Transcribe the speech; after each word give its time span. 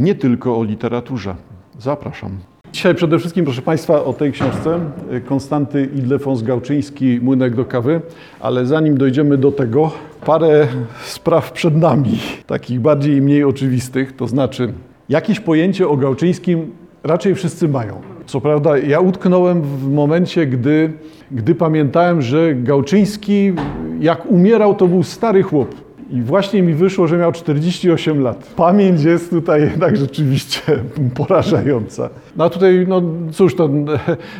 nie 0.00 0.14
tylko 0.14 0.58
o 0.58 0.64
literaturze. 0.64 1.34
Zapraszam. 1.78 2.30
Dzisiaj 2.72 2.94
przede 2.94 3.18
wszystkim, 3.18 3.44
proszę 3.44 3.62
Państwa, 3.62 4.04
o 4.04 4.12
tej 4.12 4.32
książce 4.32 4.78
Konstanty 5.26 5.88
Idlefons 5.94 6.42
Gałczyński, 6.42 7.18
Młynek 7.22 7.54
do 7.54 7.64
kawy, 7.64 8.00
ale 8.40 8.66
zanim 8.66 8.98
dojdziemy 8.98 9.38
do 9.38 9.52
tego, 9.52 9.90
parę 10.26 10.66
spraw 11.04 11.52
przed 11.52 11.76
nami, 11.76 12.18
takich 12.46 12.80
bardziej 12.80 13.16
i 13.16 13.22
mniej 13.22 13.44
oczywistych, 13.44 14.16
to 14.16 14.26
znaczy 14.26 14.72
jakieś 15.08 15.40
pojęcie 15.40 15.88
o 15.88 15.96
Gałczyńskim 15.96 16.70
raczej 17.04 17.34
wszyscy 17.34 17.68
mają. 17.68 18.00
Co 18.26 18.40
prawda 18.40 18.78
ja 18.78 19.00
utknąłem 19.00 19.62
w 19.62 19.92
momencie, 19.92 20.46
gdy, 20.46 20.92
gdy 21.30 21.54
pamiętałem, 21.54 22.22
że 22.22 22.54
Gałczyński 22.54 23.52
jak 24.00 24.26
umierał, 24.30 24.74
to 24.74 24.86
był 24.86 25.02
stary 25.02 25.42
chłop. 25.42 25.74
I 26.10 26.22
właśnie 26.22 26.62
mi 26.62 26.74
wyszło, 26.74 27.06
że 27.06 27.16
miał 27.16 27.32
48 27.32 28.22
lat. 28.22 28.52
Pamięć 28.56 29.02
jest 29.02 29.30
tutaj 29.30 29.60
jednak 29.60 29.96
rzeczywiście 29.96 30.62
porażająca. 31.26 32.10
No 32.36 32.44
a 32.44 32.50
tutaj, 32.50 32.86
no 32.88 33.02
cóż, 33.32 33.54
to 33.54 33.68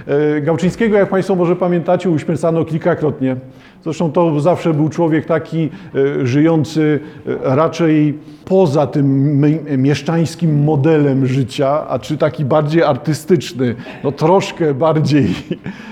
e, 0.07 0.41
Gałczyńskiego, 0.41 0.97
jak 0.97 1.09
Państwo 1.09 1.35
może 1.35 1.57
pamiętacie, 1.57 2.11
uśmiercano 2.11 2.65
kilkakrotnie. 2.65 3.37
Zresztą 3.85 4.13
to 4.13 4.41
zawsze 4.41 4.75
był 4.75 4.89
człowiek 4.89 5.27
taki 5.27 5.69
e, 5.95 6.27
żyjący 6.27 7.01
e, 7.27 7.57
raczej 7.57 8.19
poza 8.45 8.87
tym 8.87 9.41
mieszczańskim 9.79 10.65
modelem 10.65 11.27
życia, 11.27 11.89
a 11.89 11.99
czy 11.99 12.17
taki 12.19 12.45
bardziej 12.45 12.83
artystyczny, 12.83 13.75
no 14.05 14.13
troszkę 14.13 14.75
bardziej 14.75 15.27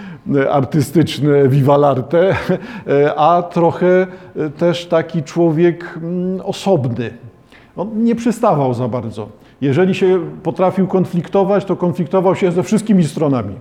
artystyczny 0.51 1.49
viva 1.49 1.77
l'arte, 1.77 2.35
a 3.17 3.43
trochę 3.43 4.07
też 4.59 4.87
taki 4.87 5.23
człowiek 5.23 5.99
mm, 6.03 6.41
osobny. 6.41 7.11
On 7.77 8.05
nie 8.05 8.15
przystawał 8.15 8.75
za 8.75 8.89
bardzo. 8.89 9.29
Jeżeli 9.61 9.95
się 9.95 10.20
potrafił 10.43 10.87
konfliktować, 10.87 11.65
to 11.65 11.77
konfliktował 11.77 12.35
się 12.35 12.53
ze 12.53 12.62
wszystkimi 12.62 13.05
stronami. 13.05 13.55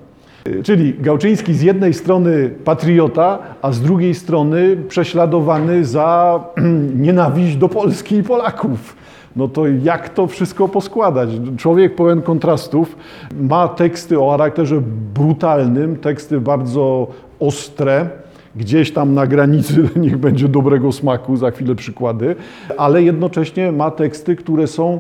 Czyli 0.64 0.94
Gałczyński 0.94 1.54
z 1.54 1.62
jednej 1.62 1.94
strony 1.94 2.50
patriota, 2.64 3.40
a 3.62 3.72
z 3.72 3.82
drugiej 3.82 4.16
strony 4.16 4.78
prześladowany 4.88 5.86
za 5.86 6.40
nienawiść 7.06 7.56
do 7.56 7.70
Polski 7.70 8.16
i 8.16 8.24
Polaków. 8.24 8.96
No 9.36 9.48
to 9.48 9.68
jak 9.68 10.10
to 10.10 10.28
wszystko 10.28 10.68
poskładać? 10.68 11.30
Człowiek 11.58 11.96
pełen 11.96 12.22
kontrastów 12.22 12.96
ma 13.40 13.68
teksty 13.68 14.20
o 14.20 14.32
charakterze 14.32 14.82
brutalnym, 15.14 15.96
teksty 15.96 16.42
bardzo 16.42 17.08
ostre, 17.40 18.10
gdzieś 18.56 18.94
tam 18.94 19.14
na 19.14 19.28
granicy, 19.28 19.90
niech 19.96 20.18
będzie 20.18 20.48
dobrego 20.48 20.92
smaku, 20.92 21.38
za 21.38 21.52
chwilę 21.52 21.76
przykłady, 21.76 22.36
ale 22.78 23.04
jednocześnie 23.04 23.72
ma 23.72 23.92
teksty, 23.92 24.36
które 24.36 24.68
są 24.68 25.00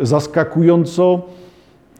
zaskakująco 0.00 1.22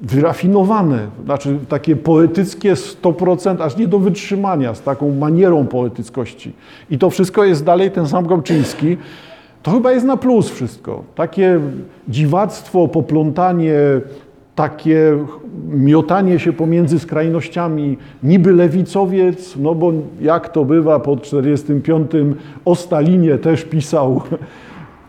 wyrafinowane, 0.03 1.07
znaczy 1.25 1.59
takie 1.69 1.97
poetyckie 1.97 2.75
100%, 2.75 3.62
aż 3.62 3.77
nie 3.77 3.89
do 3.89 3.98
wytrzymania, 3.98 4.75
z 4.75 4.83
taką 4.83 5.14
manierą 5.14 5.67
poetyckości. 5.67 6.53
I 6.91 6.98
to 6.98 7.11
wszystko 7.11 7.45
jest 7.45 7.64
dalej 7.64 7.91
ten 7.91 8.09
sam 8.09 8.27
Gałczyński. 8.27 8.97
To 9.63 9.71
chyba 9.71 9.93
jest 9.93 10.07
na 10.07 10.17
plus 10.17 10.51
wszystko. 10.51 11.05
Takie 11.15 11.61
dziwactwo, 12.09 12.89
poplątanie, 12.89 13.75
takie 14.55 15.19
miotanie 15.69 16.39
się 16.39 16.53
pomiędzy 16.53 16.99
skrajnościami, 16.99 17.99
niby 18.23 18.53
lewicowiec, 18.53 19.57
no 19.57 19.75
bo 19.75 19.93
jak 20.21 20.49
to 20.49 20.65
bywa 20.65 21.01
po 21.01 21.17
45 21.17 22.11
o 22.65 22.75
Stalinie 22.75 23.39
też 23.39 23.65
pisał. 23.65 24.23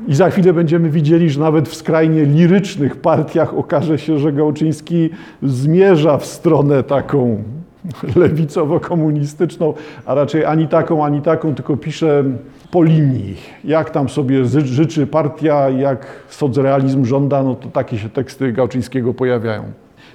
I 0.07 0.15
za 0.15 0.29
chwilę 0.29 0.53
będziemy 0.53 0.89
widzieli, 0.89 1.29
że 1.29 1.39
nawet 1.39 1.69
w 1.69 1.75
skrajnie 1.75 2.25
lirycznych 2.25 2.95
partiach 2.95 3.57
okaże 3.57 3.97
się, 3.99 4.19
że 4.19 4.33
Gałczyński 4.33 5.09
zmierza 5.43 6.17
w 6.17 6.25
stronę 6.25 6.83
taką 6.83 7.43
lewicowo-komunistyczną, 8.15 9.73
a 10.05 10.13
raczej 10.13 10.45
ani 10.45 10.67
taką, 10.67 11.05
ani 11.05 11.21
taką, 11.21 11.55
tylko 11.55 11.77
pisze 11.77 12.23
po 12.71 12.83
linii. 12.83 13.35
Jak 13.63 13.89
tam 13.89 14.09
sobie 14.09 14.45
życzy 14.45 15.07
partia, 15.07 15.69
jak 15.69 16.05
socrealizm 16.29 17.05
żąda, 17.05 17.43
no 17.43 17.55
to 17.55 17.69
takie 17.69 17.97
się 17.97 18.09
teksty 18.09 18.51
Gałczyńskiego 18.51 19.13
pojawiają. 19.13 19.63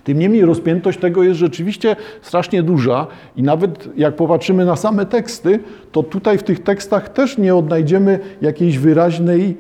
Tym 0.05 0.19
niemniej 0.19 0.45
rozpiętość 0.45 0.99
tego 0.99 1.23
jest 1.23 1.39
rzeczywiście 1.39 1.97
strasznie 2.23 2.63
duża 2.63 3.07
i 3.37 3.43
nawet 3.43 3.89
jak 3.97 4.17
popatrzymy 4.17 4.65
na 4.65 4.77
same 4.77 5.07
teksty, 5.07 5.61
to 5.93 6.03
tutaj 6.03 6.39
w 6.39 6.43
tych 6.43 6.63
tekstach 6.63 7.09
też 7.09 7.39
nie 7.39 7.55
odnajdziemy 7.55 8.19
jakiejś 8.41 8.79
wyraźnej 8.79 9.57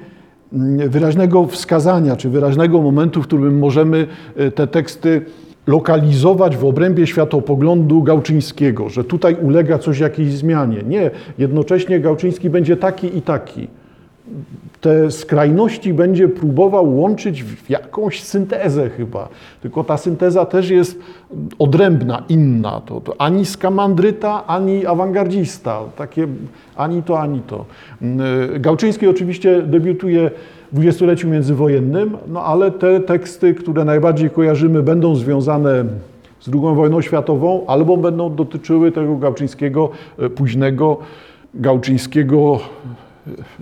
Mm, 0.53 0.89
wyraźnego 0.89 1.47
wskazania, 1.47 2.17
czy 2.17 2.29
wyraźnego 2.29 2.83
momentu, 2.83 3.23
w 3.23 3.27
którym 3.27 3.59
możemy 3.59 4.07
e, 4.37 4.51
te 4.51 4.67
teksty 4.67 5.25
lokalizować 5.69 6.57
w 6.57 6.65
obrębie 6.65 7.07
światopoglądu 7.07 8.03
Gałczyńskiego, 8.03 8.89
że 8.89 9.05
tutaj 9.05 9.35
ulega 9.43 9.79
coś 9.79 9.99
jakiejś 9.99 10.33
zmianie. 10.33 10.83
Nie, 10.83 11.11
jednocześnie 11.39 12.01
Gałczyński 12.01 12.51
będzie 12.51 12.77
taki 12.77 13.17
i 13.19 13.23
taki 13.23 13.69
te 14.81 15.11
skrajności 15.11 15.95
będzie 15.95 16.29
próbował 16.29 16.99
łączyć 16.99 17.45
w 17.45 17.71
jakąś 17.71 18.23
syntezę 18.23 18.91
chyba. 18.91 19.29
Tylko 19.63 19.85
ta 19.85 19.97
synteza 19.97 20.47
też 20.47 20.71
jest 20.71 20.99
odrębna, 21.59 22.23
inna. 22.29 22.81
To, 22.81 23.01
to 23.01 23.21
ani 23.21 23.47
skamandryta, 23.47 24.47
ani 24.47 24.87
awangardzista. 24.87 25.81
Takie 25.97 26.27
ani 26.77 27.03
to, 27.03 27.21
ani 27.21 27.41
to. 27.41 27.65
Mm, 28.03 28.21
Gałczyński 28.63 29.09
oczywiście 29.09 29.63
debiutuje 29.63 30.31
dwudziestoleciu 30.73 31.29
międzywojennym, 31.29 32.17
no 32.29 32.45
ale 32.45 32.71
te 32.71 33.01
teksty, 33.01 33.55
które 33.55 33.85
najbardziej 33.85 34.31
kojarzymy, 34.31 34.83
będą 34.83 35.17
związane 35.17 35.85
z 36.41 36.49
II 36.49 36.75
wojną 36.75 37.01
światową, 37.01 37.67
albo 37.67 37.97
będą 37.97 38.35
dotyczyły 38.35 38.93
tego 38.93 39.17
Gałczyńskiego 39.17 39.91
e, 40.19 40.31
późnego, 40.31 40.99
Gałczyńskiego 41.55 42.61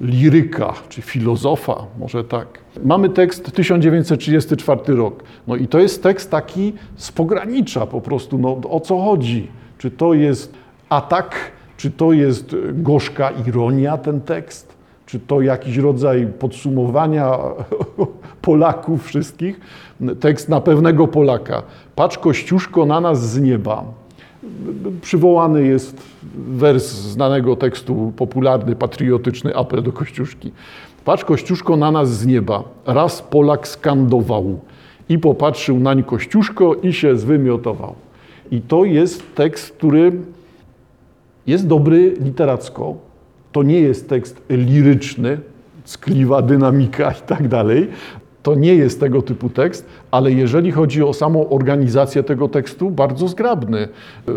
liryka 0.00 0.74
czy 0.88 1.02
filozofa, 1.02 1.86
może 1.98 2.24
tak. 2.24 2.46
Mamy 2.84 3.08
tekst 3.08 3.52
1934 3.52 4.94
rok. 4.94 5.22
No 5.46 5.56
i 5.56 5.68
to 5.68 5.78
jest 5.78 6.02
tekst 6.02 6.30
taki 6.30 6.72
z 6.96 7.12
pogranicza 7.12 7.86
po 7.86 8.00
prostu. 8.00 8.38
No, 8.38 8.60
o 8.70 8.80
co 8.80 8.98
chodzi? 8.98 9.48
Czy 9.78 9.90
to 9.90 10.14
jest 10.14 10.54
atak, 10.88 11.36
czy 11.76 11.90
to 11.90 12.12
jest 12.12 12.56
gorzka 12.72 13.30
ironia 13.30 13.98
ten 13.98 14.20
tekst? 14.20 14.75
Czy 15.06 15.20
to 15.20 15.40
jakiś 15.40 15.76
rodzaj 15.76 16.26
podsumowania 16.38 17.38
Polaków 18.42 19.06
wszystkich? 19.06 19.60
Tekst 20.20 20.48
na 20.48 20.60
pewnego 20.60 21.08
Polaka. 21.08 21.62
Patrz 21.94 22.18
Kościuszko 22.18 22.86
na 22.86 23.00
nas 23.00 23.30
z 23.30 23.40
nieba. 23.40 23.84
Przywołany 25.02 25.66
jest 25.66 26.02
wers 26.48 26.92
znanego 26.92 27.56
tekstu, 27.56 28.12
popularny, 28.16 28.76
patriotyczny 28.76 29.56
apel 29.56 29.82
do 29.82 29.92
Kościuszki. 29.92 30.52
Patrz 31.04 31.24
Kościuszko 31.24 31.76
na 31.76 31.90
nas 31.90 32.18
z 32.18 32.26
nieba. 32.26 32.64
Raz 32.86 33.22
Polak 33.22 33.68
skandował 33.68 34.60
i 35.08 35.18
popatrzył 35.18 35.78
nań 35.78 36.02
Kościuszko 36.02 36.74
i 36.74 36.92
się 36.92 37.16
zwymiotował. 37.16 37.94
I 38.50 38.60
to 38.60 38.84
jest 38.84 39.34
tekst, 39.34 39.76
który 39.76 40.12
jest 41.46 41.66
dobry 41.66 42.16
literacko. 42.20 43.05
To 43.56 43.62
nie 43.62 43.80
jest 43.80 44.08
tekst 44.08 44.42
liryczny, 44.50 45.38
skliwa 45.84 46.42
dynamika 46.42 47.10
i 47.10 47.26
tak 47.26 47.48
dalej, 47.48 47.88
to 48.42 48.54
nie 48.54 48.74
jest 48.74 49.00
tego 49.00 49.22
typu 49.22 49.48
tekst, 49.48 49.86
ale 50.10 50.32
jeżeli 50.32 50.72
chodzi 50.72 51.02
o 51.02 51.12
samą 51.12 51.48
organizację 51.48 52.22
tego 52.22 52.48
tekstu, 52.48 52.90
bardzo 52.90 53.28
zgrabny. 53.28 53.88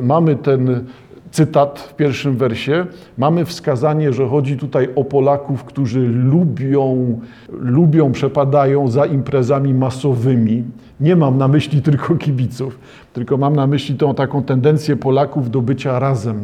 Mamy 0.02 0.36
ten 0.36 0.86
cytat 1.32 1.80
w 1.80 1.96
pierwszym 1.96 2.38
wersie, 2.38 2.86
mamy 3.18 3.46
wskazanie, 3.46 4.14
że 4.14 4.28
chodzi 4.28 4.58
tutaj 4.58 4.90
o 4.96 5.04
Polaków, 5.04 5.64
którzy 5.64 6.00
lubią, 6.08 7.20
lubią, 7.50 8.12
przepadają 8.12 8.88
za 8.88 9.06
imprezami 9.06 9.74
masowymi. 9.74 10.64
Nie 11.00 11.16
mam 11.16 11.38
na 11.38 11.48
myśli 11.48 11.82
tylko 11.82 12.16
kibiców, 12.16 12.80
tylko 13.14 13.38
mam 13.38 13.56
na 13.56 13.68
myśli 13.68 13.96
tą 13.96 14.16
taką 14.16 14.44
tendencję 14.44 14.96
Polaków 14.96 15.52
do 15.52 15.62
bycia 15.62 16.00
razem, 16.00 16.42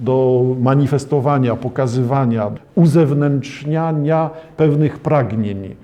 do 0.00 0.44
manifestowania, 0.60 1.56
pokazywania, 1.56 2.50
uzewnętrzniania 2.74 4.30
pewnych 4.56 4.98
pragnień. 4.98 5.74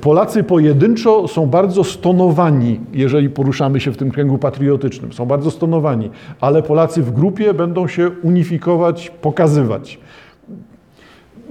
Polacy 0.00 0.44
pojedynczo 0.44 1.28
są 1.28 1.46
bardzo 1.46 1.84
stonowani, 1.84 2.80
jeżeli 2.92 3.30
poruszamy 3.30 3.80
się 3.80 3.92
w 3.92 3.96
tym 3.96 4.10
kręgu 4.10 4.38
patriotycznym. 4.38 5.12
Są 5.12 5.26
bardzo 5.26 5.50
stonowani, 5.50 6.10
ale 6.40 6.62
Polacy 6.62 7.02
w 7.02 7.12
grupie 7.12 7.54
będą 7.54 7.88
się 7.88 8.10
unifikować, 8.22 9.10
pokazywać. 9.22 9.98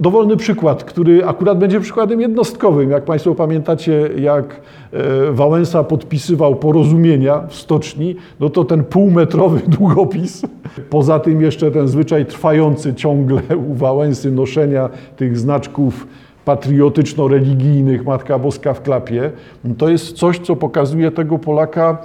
Dowolny 0.00 0.36
przykład, 0.36 0.84
który 0.84 1.24
akurat 1.24 1.58
będzie 1.58 1.80
przykładem 1.80 2.20
jednostkowym. 2.20 2.90
Jak 2.90 3.04
Państwo 3.04 3.34
pamiętacie, 3.34 4.10
jak 4.16 4.60
e, 4.92 5.32
Wałęsa 5.32 5.84
podpisywał 5.84 6.56
porozumienia 6.56 7.46
w 7.48 7.54
stoczni, 7.54 8.16
no 8.40 8.50
to 8.50 8.64
ten 8.64 8.84
półmetrowy 8.84 9.60
długopis, 9.78 10.42
poza 10.90 11.18
tym 11.18 11.40
jeszcze 11.40 11.70
ten 11.70 11.88
zwyczaj 11.88 12.26
trwający 12.26 12.94
ciągle 12.94 13.42
u 13.70 13.74
Wałęsy 13.74 14.30
noszenia 14.30 14.88
tych 15.16 15.38
znaczków 15.38 16.06
patriotyczno-religijnych, 16.44 18.04
Matka 18.04 18.38
Boska 18.38 18.74
w 18.74 18.82
klapie, 18.82 19.30
to 19.78 19.88
jest 19.88 20.12
coś, 20.12 20.38
co 20.38 20.56
pokazuje 20.56 21.10
tego 21.10 21.38
Polaka 21.38 21.98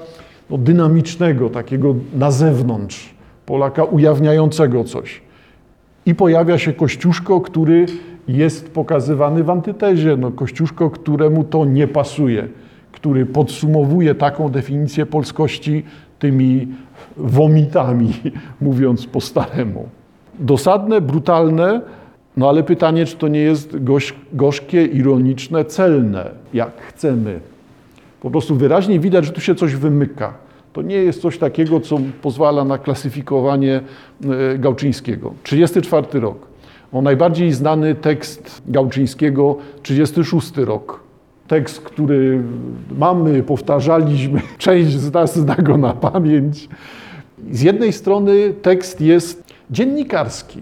no, 0.50 0.57
dynamicznego, 0.57 1.50
takiego 1.50 1.95
na 2.13 2.31
zewnątrz, 2.31 3.15
Polaka 3.45 3.83
ujawniającego 3.83 4.83
coś. 4.83 5.25
I 6.06 6.16
pojawia 6.16 6.57
się 6.57 6.74
Kościuszko, 6.74 7.42
który 7.42 7.86
jest 8.28 8.74
pokazywany 8.74 9.44
w 9.44 9.50
antytezie. 9.50 10.18
No, 10.18 10.31
Kościuszko, 10.31 10.90
któremu 10.90 11.44
to 11.44 11.66
nie 11.66 11.88
pasuje, 11.88 12.48
który 12.92 13.25
podsumowuje 13.25 14.16
taką 14.16 14.50
definicję 14.50 15.06
polskości 15.06 15.84
tymi 16.19 16.68
womitami, 17.18 18.13
mówiąc 18.62 19.06
po 19.06 19.22
staremu. 19.22 19.90
Dosadne, 20.40 21.02
brutalne, 21.02 21.81
no 22.38 22.50
ale 22.50 22.63
pytanie, 22.63 23.06
czy 23.06 23.16
to 23.16 23.28
nie 23.28 23.40
jest 23.40 23.84
gorzk, 23.84 24.16
gorzkie, 24.34 24.86
ironiczne, 24.86 25.66
celne, 25.66 26.31
jak 26.54 26.81
chcemy. 26.81 27.40
Po 28.22 28.31
prostu 28.31 28.56
wyraźnie 28.56 29.00
widać, 29.00 29.25
że 29.25 29.31
tu 29.31 29.42
się 29.42 29.56
coś 29.56 29.75
wymyka. 29.75 30.34
To 30.75 30.81
nie 30.81 30.95
jest 30.95 31.22
coś 31.22 31.38
takiego, 31.38 31.80
co 31.80 32.00
pozwala 32.22 32.66
na 32.66 32.77
klasyfikowanie 32.77 33.81
e, 34.54 34.57
Gałczyńskiego. 34.57 35.33
34 35.44 36.19
rok. 36.19 36.48
O 36.94 37.01
najbardziej 37.01 37.51
znany 37.51 37.95
tekst 37.95 38.62
Gałczyńskiego, 38.68 39.57
36 39.83 40.57
rok. 40.57 41.00
Tekst, 41.48 41.81
który 41.81 42.42
mamy, 42.98 43.44
powtarzaliśmy, 43.44 44.42
część 44.57 44.89
z 44.89 45.13
nas 45.13 45.39
zna 45.39 45.56
go 45.56 45.77
na 45.77 45.94
pamięć. 45.94 46.69
Z 47.51 47.62
jednej 47.62 47.94
strony 47.94 48.54
tekst 48.62 49.01
jest 49.01 49.44
dziennikarski. 49.71 50.60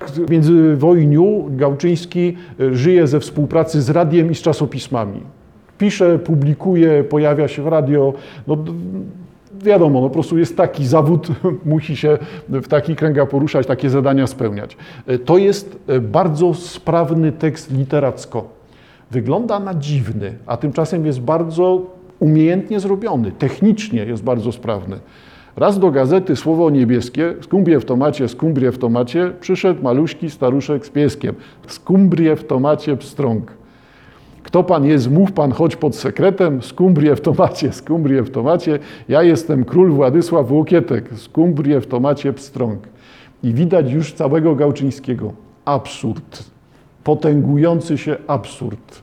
W 0.00 0.30
międzywojniu 0.30 1.48
Gałczyński 1.50 2.36
żyje 2.72 3.06
ze 3.06 3.20
współpracy 3.20 3.82
z 3.82 3.90
radiem 3.90 4.30
i 4.30 4.34
z 4.34 4.42
czasopismami. 4.42 5.20
Pisze, 5.78 6.18
publikuje, 6.18 7.04
pojawia 7.04 7.48
się 7.48 7.62
w 7.62 7.66
radio. 7.66 8.12
No, 8.46 8.56
wiadomo, 9.62 10.00
no 10.00 10.08
po 10.08 10.12
prostu 10.12 10.38
jest 10.38 10.56
taki 10.56 10.86
zawód, 10.86 11.28
musi 11.64 11.96
się 11.96 12.18
w 12.48 12.68
takich 12.68 12.96
kręgach 12.96 13.28
poruszać, 13.28 13.66
takie 13.66 13.90
zadania 13.90 14.26
spełniać. 14.26 14.76
To 15.24 15.38
jest 15.38 15.78
bardzo 16.00 16.54
sprawny 16.54 17.32
tekst 17.32 17.72
literacko. 17.72 18.48
Wygląda 19.10 19.60
na 19.60 19.74
dziwny, 19.74 20.38
a 20.46 20.56
tymczasem 20.56 21.06
jest 21.06 21.20
bardzo 21.20 21.82
umiejętnie 22.18 22.80
zrobiony, 22.80 23.32
technicznie 23.32 24.04
jest 24.04 24.22
bardzo 24.22 24.52
sprawny. 24.52 25.00
Raz 25.56 25.78
do 25.78 25.90
gazety 25.90 26.36
słowo 26.36 26.70
niebieskie, 26.70 27.34
skumbrie 27.40 27.80
w 27.80 27.84
tomacie, 27.84 28.28
skumbrie 28.28 28.72
w 28.72 28.78
tomacie, 28.78 29.32
przyszedł 29.40 29.82
maluśki 29.82 30.30
staruszek 30.30 30.86
z 30.86 30.90
pieskiem. 30.90 31.34
Skumbrie 31.66 32.36
w 32.36 32.44
tomacie 32.44 32.96
pstrąg. 32.96 33.59
Kto 34.42 34.64
pan 34.64 34.84
jest, 34.84 35.10
mów 35.10 35.32
pan, 35.32 35.52
choć 35.52 35.76
pod 35.76 35.96
sekretem, 35.96 36.62
skumbrie 36.62 37.16
w 37.16 37.20
tomacie, 37.20 37.72
skumbrie 37.72 38.22
w 38.22 38.30
tomacie, 38.30 38.78
ja 39.08 39.22
jestem 39.22 39.64
król 39.64 39.90
Władysław 39.90 40.50
Łokietek, 40.50 41.04
skumbrie 41.16 41.80
w 41.80 41.86
tomacie 41.86 42.32
pstrąg. 42.32 42.78
I 43.42 43.54
widać 43.54 43.92
już 43.92 44.12
całego 44.12 44.54
Gałczyńskiego. 44.54 45.32
Absurd. 45.64 46.44
Potęgujący 47.04 47.98
się 47.98 48.16
absurd. 48.26 49.02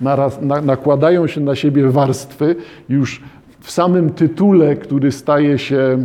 Naraz, 0.00 0.42
na, 0.42 0.60
nakładają 0.60 1.26
się 1.26 1.40
na 1.40 1.54
siebie 1.54 1.90
warstwy 1.90 2.56
już 2.88 3.22
w 3.60 3.70
samym 3.70 4.10
tytule, 4.10 4.76
który 4.76 5.12
staje 5.12 5.58
się 5.58 5.98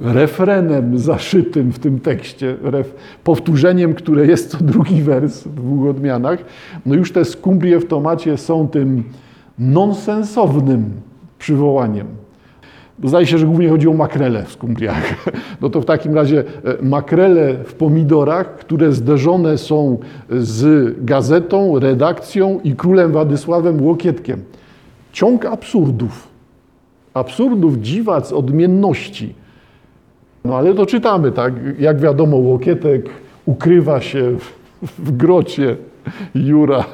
refrenem 0.00 0.98
zaszytym 0.98 1.72
w 1.72 1.78
tym 1.78 2.00
tekście, 2.00 2.56
ref, 2.62 2.94
powtórzeniem, 3.24 3.94
które 3.94 4.26
jest 4.26 4.50
co 4.50 4.58
drugi 4.64 5.02
wers 5.02 5.42
w 5.44 5.54
dwóch 5.54 5.88
odmianach, 5.88 6.38
no 6.86 6.94
już 6.94 7.12
te 7.12 7.24
skumbrie 7.24 7.80
w 7.80 7.86
tomacie 7.86 8.36
są 8.36 8.68
tym 8.68 9.04
nonsensownym 9.58 10.90
przywołaniem. 11.38 12.06
Zdaje 13.04 13.26
się, 13.26 13.38
że 13.38 13.46
głównie 13.46 13.68
chodzi 13.68 13.88
o 13.88 13.92
makrele 13.92 14.44
w 14.44 14.52
skumbriach. 14.52 15.14
No 15.60 15.70
to 15.70 15.80
w 15.80 15.84
takim 15.84 16.14
razie 16.14 16.44
e, 16.64 16.82
makrele 16.82 17.64
w 17.64 17.74
pomidorach, 17.74 18.56
które 18.56 18.92
zderzone 18.92 19.58
są 19.58 19.98
z 20.30 20.94
gazetą, 21.04 21.78
redakcją 21.78 22.60
i 22.64 22.76
królem 22.76 23.12
Władysławem 23.12 23.82
Łokietkiem. 23.82 24.42
Ciąg 25.12 25.44
absurdów 25.44 26.34
absurdów, 27.14 27.78
dziwac, 27.78 28.32
odmienności. 28.32 29.34
No 30.44 30.56
ale 30.56 30.74
to 30.74 30.86
czytamy, 30.86 31.32
tak? 31.32 31.54
Jak 31.78 32.00
wiadomo, 32.00 32.36
Łokietek 32.36 33.06
ukrywa 33.46 34.00
się 34.00 34.36
w, 34.38 34.52
w 34.98 35.16
grocie 35.16 35.76
Jura. 36.34 36.84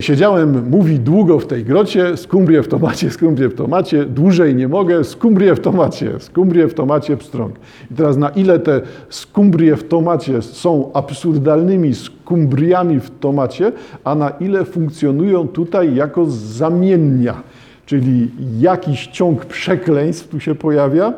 Siedziałem, 0.00 0.68
mówi, 0.70 1.00
długo 1.00 1.38
w 1.38 1.46
tej 1.46 1.64
grocie, 1.64 2.16
skumbrie 2.16 2.62
w 2.62 2.68
tomacie, 2.68 3.10
skumbrie 3.10 3.48
w 3.48 3.54
tomacie, 3.54 4.04
dłużej 4.04 4.54
nie 4.54 4.68
mogę, 4.68 5.04
skumbrie 5.04 5.54
w 5.54 5.60
tomacie, 5.60 6.20
skumbrie 6.20 6.68
w 6.68 6.74
tomacie 6.74 7.16
pstrąg. 7.16 7.54
I 7.90 7.94
teraz 7.94 8.16
na 8.16 8.28
ile 8.28 8.58
te 8.58 8.80
skumbrie 9.08 9.76
w 9.76 9.88
tomacie 9.88 10.42
są 10.42 10.92
absurdalnymi 10.92 11.94
skumbriami 11.94 13.00
w 13.00 13.10
tomacie, 13.18 13.72
a 14.04 14.14
na 14.14 14.28
ile 14.30 14.64
funkcjonują 14.64 15.48
tutaj 15.48 15.94
jako 15.94 16.26
zamiennia 16.26 17.42
czyli 17.86 18.30
jakiś 18.58 19.06
ciąg 19.06 19.44
przekleństw 19.44 20.28
tu 20.28 20.40
się 20.40 20.54
pojawia, 20.54 21.12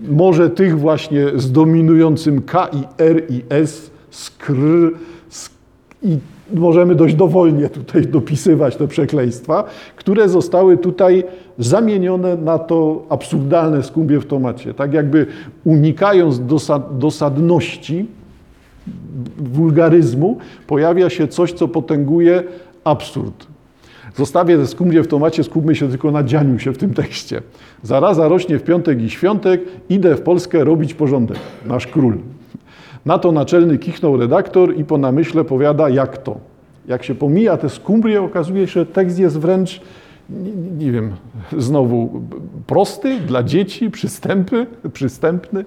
może 0.00 0.50
tych 0.50 0.78
właśnie 0.78 1.26
z 1.36 1.52
dominującym 1.52 2.42
K 2.42 2.68
i 2.72 3.02
R 3.02 3.22
i 3.28 3.42
S, 3.48 3.90
skr, 4.10 4.92
sk 5.28 5.52
i 6.02 6.18
możemy 6.54 6.94
dość 6.94 7.14
dowolnie 7.14 7.68
tutaj 7.68 8.02
dopisywać 8.02 8.76
te 8.76 8.88
przekleństwa, 8.88 9.64
które 9.96 10.28
zostały 10.28 10.76
tutaj 10.76 11.24
zamienione 11.58 12.36
na 12.36 12.58
to 12.58 13.04
absurdalne 13.08 13.82
skumbie 13.82 14.20
w 14.20 14.26
tomacie. 14.26 14.74
Tak 14.74 14.92
jakby 14.92 15.26
unikając 15.64 16.46
dosad, 16.46 16.98
dosadności, 16.98 18.06
wulgaryzmu, 19.38 20.38
pojawia 20.66 21.10
się 21.10 21.28
coś, 21.28 21.52
co 21.52 21.68
potęguje 21.68 22.42
absurd. 22.84 23.46
Zostawię 24.18 24.56
te 24.56 24.66
skumrie 24.66 25.02
w 25.02 25.06
tomacie, 25.06 25.44
skupmy 25.44 25.74
się 25.74 25.88
tylko 25.88 26.10
na 26.10 26.22
dzianiu 26.22 26.58
się 26.58 26.72
w 26.72 26.78
tym 26.78 26.94
tekście. 26.94 27.42
Zaraza 27.82 28.28
rośnie 28.28 28.58
w 28.58 28.62
piątek 28.62 29.02
i 29.02 29.10
świątek, 29.10 29.60
idę 29.88 30.16
w 30.16 30.20
Polskę 30.20 30.64
robić 30.64 30.94
porządek. 30.94 31.38
Nasz 31.66 31.86
król. 31.86 32.18
Na 33.06 33.18
to 33.18 33.32
naczelny 33.32 33.78
kichnął 33.78 34.16
redaktor 34.16 34.76
i 34.76 34.84
po 34.84 34.98
namyśle 34.98 35.44
powiada, 35.44 35.88
jak 35.88 36.18
to. 36.18 36.38
Jak 36.88 37.04
się 37.04 37.14
pomija 37.14 37.56
te 37.56 37.68
skumbrie, 37.68 38.22
okazuje 38.22 38.66
się, 38.66 38.80
że 38.80 38.86
tekst 38.86 39.18
jest 39.18 39.38
wręcz, 39.38 39.80
nie, 40.30 40.52
nie 40.86 40.92
wiem, 40.92 41.12
znowu 41.58 42.22
prosty, 42.66 43.20
dla 43.20 43.42
dzieci, 43.42 43.90
przystępy, 43.90 44.66
przystępny. 44.92 45.64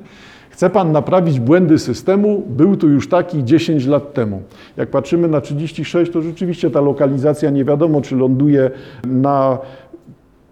Chce 0.62 0.70
Pan 0.70 0.92
naprawić 0.92 1.40
błędy 1.40 1.80
systemu? 1.80 2.44
Był 2.50 2.78
tu 2.78 2.90
już 2.90 3.10
taki 3.10 3.44
10 3.44 3.86
lat 3.86 4.14
temu. 4.14 4.42
Jak 4.78 4.90
patrzymy 4.90 5.28
na 5.28 5.42
36, 5.42 6.12
to 6.12 6.22
rzeczywiście 6.22 6.70
ta 6.70 6.82
lokalizacja 6.82 7.50
nie 7.50 7.66
wiadomo, 7.66 8.02
czy 8.02 8.16
ląduje 8.16 8.72
na 9.04 9.58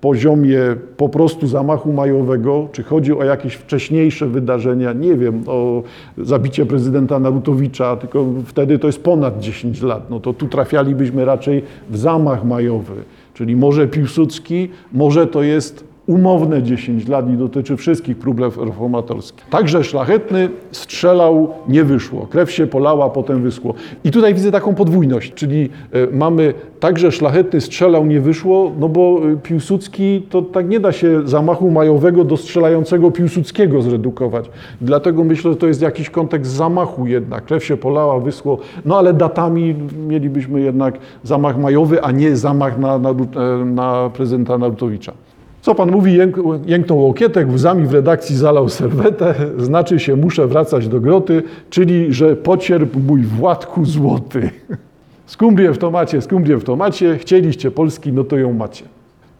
poziomie 0.01 0.60
po 0.98 1.10
prostu 1.10 1.48
zamachu 1.48 1.94
majowego, 1.94 2.68
czy 2.72 2.84
chodzi 2.84 3.13
o 3.13 3.24
jakieś 3.24 3.54
wcześniejsze 3.54 4.28
wydarzenia, 4.28 4.94
nie 4.94 5.16
wiem, 5.16 5.44
o 5.48 5.84
zabicie 6.18 6.66
prezydenta 6.66 7.20
Narutowicza, 7.20 7.96
tylko 7.96 8.25
wtedy 8.46 8.80
to 8.80 8.88
jest 8.88 9.04
ponad 9.04 9.39
10 9.39 9.82
lat, 9.82 10.10
no 10.10 10.20
to 10.20 10.34
tu 10.34 10.48
trafialibyśmy 10.48 11.25
raczej 11.25 11.63
w 11.89 11.98
zamach 11.98 12.46
majowy, 12.46 12.96
czyli 13.34 13.56
może 13.56 13.88
Piłsudski, 13.88 14.70
może 14.94 15.28
to 15.28 15.44
jest 15.44 15.88
umowne 16.10 16.63
10 16.63 17.08
lat 17.08 17.30
i 17.30 17.38
dotyczy 17.38 17.78
wszystkich 17.78 18.18
prób 18.18 18.39
reformatorskich. 18.39 19.46
Także 19.50 19.84
szlachetny 19.84 20.50
strzelał, 20.72 21.50
nie 21.68 21.84
wyszło. 21.84 22.28
Krew 22.28 22.51
się 22.51 22.68
polała, 22.68 23.10
potem 23.10 23.44
wyschło. 23.44 23.74
I 24.04 24.12
tutaj 24.12 24.34
widzę 24.34 24.51
taką 24.51 24.75
podwójność, 24.75 25.34
czyli 25.34 25.70
e, 25.92 26.08
mamy 26.12 26.54
także 26.80 27.12
szlachetny 27.12 27.62
strzelał, 27.62 28.06
nie 28.06 28.22
wyszło, 28.22 28.72
no 28.80 28.89
bo 28.89 29.22
e, 29.34 29.38
Piłsudski, 29.38 30.22
to 30.30 30.42
tak 30.42 30.70
nie 30.70 30.80
da 30.80 30.92
się 30.92 31.28
zamachu 31.28 31.72
majowego 31.72 32.24
do 32.24 32.38
strzelającego 32.38 33.12
Piłsudskiego 33.12 33.82
zredukować. 33.82 34.50
Dlatego 34.82 35.24
myślę, 35.24 35.51
że 35.51 35.58
to 35.58 35.68
jest 35.68 35.82
jakiś 35.82 36.10
kontekst 36.10 36.51
zamachu 36.51 37.08
jednak. 37.08 37.46
Krew 37.46 37.66
się 37.66 37.78
polała, 37.78 38.20
wyschło, 38.20 38.58
no 38.86 38.98
ale 38.98 39.13
datami 39.13 39.75
mielibyśmy 40.08 40.62
jednak 40.62 40.98
zamach 41.24 41.58
majowy, 41.58 42.04
a 42.04 42.12
nie 42.12 42.36
zamach 42.36 42.80
na, 42.80 43.00
na, 43.00 43.10
e, 43.10 43.66
na 43.66 44.10
prezydenta 44.13 44.58
Narutowicza. 44.58 45.13
Co 45.62 45.75
pan 45.75 45.92
mówi, 45.92 46.13
jęk, 46.13 46.38
jęknął 46.66 47.00
łokietek, 47.00 47.48
łzami 47.50 47.86
w 47.86 47.94
redakcji 47.94 48.36
zalał 48.36 48.70
serwetę, 48.70 49.36
znaczy 49.58 50.00
się 50.00 50.16
muszę 50.16 50.48
wracać 50.48 50.88
do 50.88 51.00
groty, 51.00 51.44
czyli 51.70 52.13
że 52.13 52.36
pocierp 52.36 52.96
mój 53.08 53.22
Władku 53.22 53.86
złoty. 53.86 54.50
Skumbrię 55.25 55.74
w 55.74 55.78
tomacie, 55.78 56.22
skumbrię 56.22 56.58
w 56.58 56.63
tomacie, 56.63 57.18
chcieliście 57.18 57.72
Polski, 57.72 58.13
no 58.13 58.24
to 58.24 58.38
ją 58.38 58.54
macie. 58.54 58.86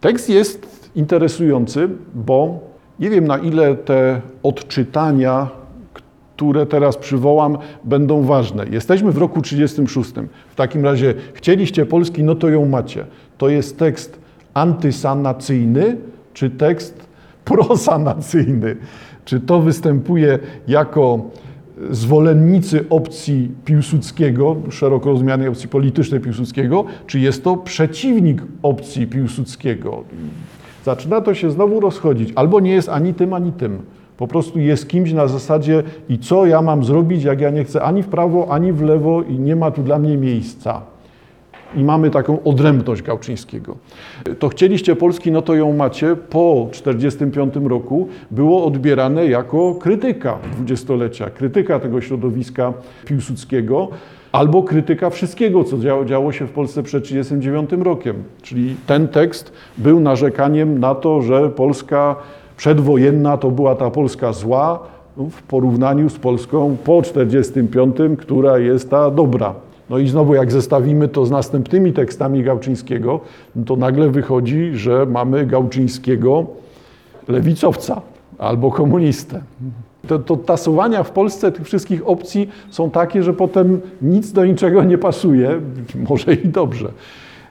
Tekst 0.02 0.30
jest 0.30 0.90
interesujący, 0.96 1.90
bo 2.16 2.60
nie 3.00 3.10
wiem 3.10 3.28
na 3.28 3.38
ile 3.38 3.76
te 3.76 4.22
odczytania, 4.44 5.48
które 6.36 6.66
teraz 6.66 6.98
przywołam, 6.98 7.58
będą 7.84 8.24
ważne. 8.24 8.66
Jesteśmy 8.72 9.12
w 9.12 9.18
roku 9.18 9.42
36. 9.42 10.12
W 10.50 10.56
takim 10.56 10.86
razie 10.86 11.14
chcieliście 11.34 11.86
Polski, 11.86 12.24
no 12.24 12.36
to 12.36 12.50
ją 12.50 12.66
macie. 12.66 13.06
To 13.38 13.50
jest 13.50 13.80
tekst 13.80 14.20
antysanacyjny 14.60 15.98
czy 16.34 16.50
tekst 16.50 17.08
prosanacyjny? 17.46 18.76
Czy 19.26 19.40
to 19.40 19.60
występuje 19.60 20.40
jako 20.68 21.20
zwolennicy 21.92 22.86
opcji 22.90 23.52
Piłsudskiego, 23.66 24.56
szeroko 24.70 25.10
rozumianej 25.10 25.48
opcji 25.48 25.70
politycznej 25.70 26.20
Piłsudskiego, 26.20 26.86
czy 27.08 27.20
jest 27.20 27.44
to 27.44 27.58
przeciwnik 27.58 28.42
opcji 28.62 29.08
Piłsudskiego? 29.08 30.04
Zaczyna 30.86 31.22
to 31.22 31.34
się 31.34 31.52
znowu 31.52 31.80
rozchodzić. 31.80 32.34
Albo 32.36 32.60
nie 32.60 32.72
jest 32.72 32.90
ani 32.90 33.14
tym, 33.14 33.34
ani 33.34 33.52
tym. 33.52 33.80
Po 34.18 34.28
prostu 34.28 34.60
jest 34.60 34.90
kimś 34.90 35.14
na 35.14 35.28
zasadzie 35.28 35.84
i 36.10 36.20
co 36.20 36.46
ja 36.46 36.62
mam 36.62 36.84
zrobić, 36.84 37.24
jak 37.24 37.42
ja 37.42 37.50
nie 37.50 37.64
chcę 37.64 37.82
ani 37.82 38.04
w 38.04 38.08
prawo, 38.08 38.52
ani 38.52 38.74
w 38.74 38.82
lewo 38.82 39.24
i 39.24 39.40
nie 39.40 39.56
ma 39.56 39.72
tu 39.72 39.84
dla 39.84 40.00
mnie 40.00 40.18
miejsca. 40.18 40.82
I 41.76 41.84
mamy 41.84 42.10
taką 42.10 42.44
odrębność 42.44 43.02
Gałczyńskiego. 43.02 43.76
To 44.40 44.50
chcieliście 44.50 44.96
Polski, 44.96 45.32
no 45.32 45.42
to 45.42 45.56
ją 45.56 45.74
macie. 45.74 46.16
Po 46.16 46.68
1945 46.72 47.70
roku 47.70 48.08
było 48.32 48.66
odbierane 48.66 49.26
jako 49.26 49.76
krytyka 49.76 50.38
dwudziestolecia, 50.54 51.30
krytyka 51.30 51.80
tego 51.80 52.02
środowiska 52.02 52.74
Piłsudskiego, 53.06 53.90
albo 54.32 54.64
krytyka 54.64 55.10
wszystkiego, 55.10 55.64
co 55.64 55.78
działo, 55.78 56.06
działo 56.06 56.32
się 56.32 56.48
w 56.48 56.52
Polsce 56.52 56.84
przed 56.84 57.04
1939 57.04 57.86
rokiem. 57.86 58.24
Czyli 58.42 58.76
ten 58.88 59.08
tekst 59.08 59.54
był 59.78 60.00
narzekaniem 60.00 60.80
na 60.80 60.96
to, 60.96 61.22
że 61.22 61.50
Polska 61.50 62.16
przedwojenna 62.58 63.38
to 63.38 63.52
była 63.52 63.76
ta 63.76 63.90
Polska 63.90 64.34
zła 64.34 64.80
w 65.18 65.42
porównaniu 65.44 66.10
z 66.10 66.20
Polską 66.20 66.78
po 66.84 67.02
1945, 67.02 68.20
która 68.20 68.58
jest 68.58 68.90
ta 68.90 69.12
dobra. 69.12 69.69
No 69.90 69.98
i 69.98 70.08
znowu 70.08 70.36
jak 70.36 70.52
zestawimy 70.52 71.08
to 71.08 71.26
z 71.26 71.32
następnymi 71.32 71.94
tekstami 71.94 72.44
Gałczyńskiego, 72.44 73.20
no 73.56 73.66
to 73.66 73.76
nagle 73.76 74.10
wychodzi, 74.10 74.72
że 74.74 75.06
mamy 75.06 75.46
Gałczyńskiego 75.46 76.46
lewicowca 77.28 78.02
albo 78.38 78.72
komunistę. 78.72 79.42
To, 80.08 80.20
to 80.20 80.38
tasowania 80.38 81.04
w 81.04 81.12
Polsce 81.12 81.52
tych 81.52 81.66
wszystkich 81.66 82.08
opcji 82.08 82.50
są 82.70 82.90
takie, 82.90 83.24
że 83.24 83.34
potem 83.34 83.82
nic 84.02 84.32
do 84.32 84.46
niczego 84.46 84.84
nie 84.84 84.98
pasuje, 84.98 85.62
może 86.10 86.34
i 86.34 86.48
dobrze. 86.48 86.92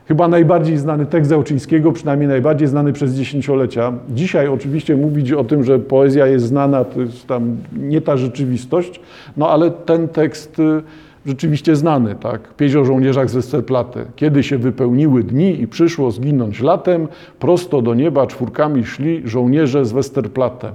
Chyba 0.09 0.28
najbardziej 0.28 0.78
znany 0.78 1.07
tekst 1.07 1.30
Gałczyńskiego, 1.30 1.92
przynajmniej 1.92 2.28
najbardziej 2.28 2.68
znany 2.68 2.92
przez 2.92 3.14
dziesięciolecia. 3.14 3.92
Dzisiaj 4.11 4.49
oczywiście 4.49 4.97
mówić 4.97 5.33
o 5.33 5.45
tym, 5.45 5.64
że 5.64 5.78
poezja 5.78 6.26
jest 6.26 6.47
znana, 6.47 6.85
to 6.85 7.00
jest 7.00 7.26
tam 7.26 7.57
nie 7.76 8.00
ta 8.00 8.16
rzeczywistość, 8.16 9.00
no 9.37 9.50
ale 9.50 9.71
ten 9.71 10.09
tekst 10.09 10.59
y, 10.59 10.83
rzeczywiście 11.26 11.76
znany, 11.76 12.14
tak? 12.14 12.54
Pieśń 12.54 12.78
o 12.78 12.84
żołnierzach 12.84 13.30
z 13.30 13.34
Westerplatte. 13.34 14.04
Kiedy 14.16 14.42
się 14.42 14.58
wypełniły 14.58 15.22
dni 15.22 15.60
i 15.60 15.68
przyszło 15.68 16.10
zginąć 16.10 16.60
latem, 16.60 17.08
prosto 17.38 17.82
do 17.82 17.94
nieba 17.94 18.26
czwórkami 18.26 18.84
szli 18.84 19.22
żołnierze 19.25 19.84
z 19.84 19.92
Westerplatte. 19.92 20.72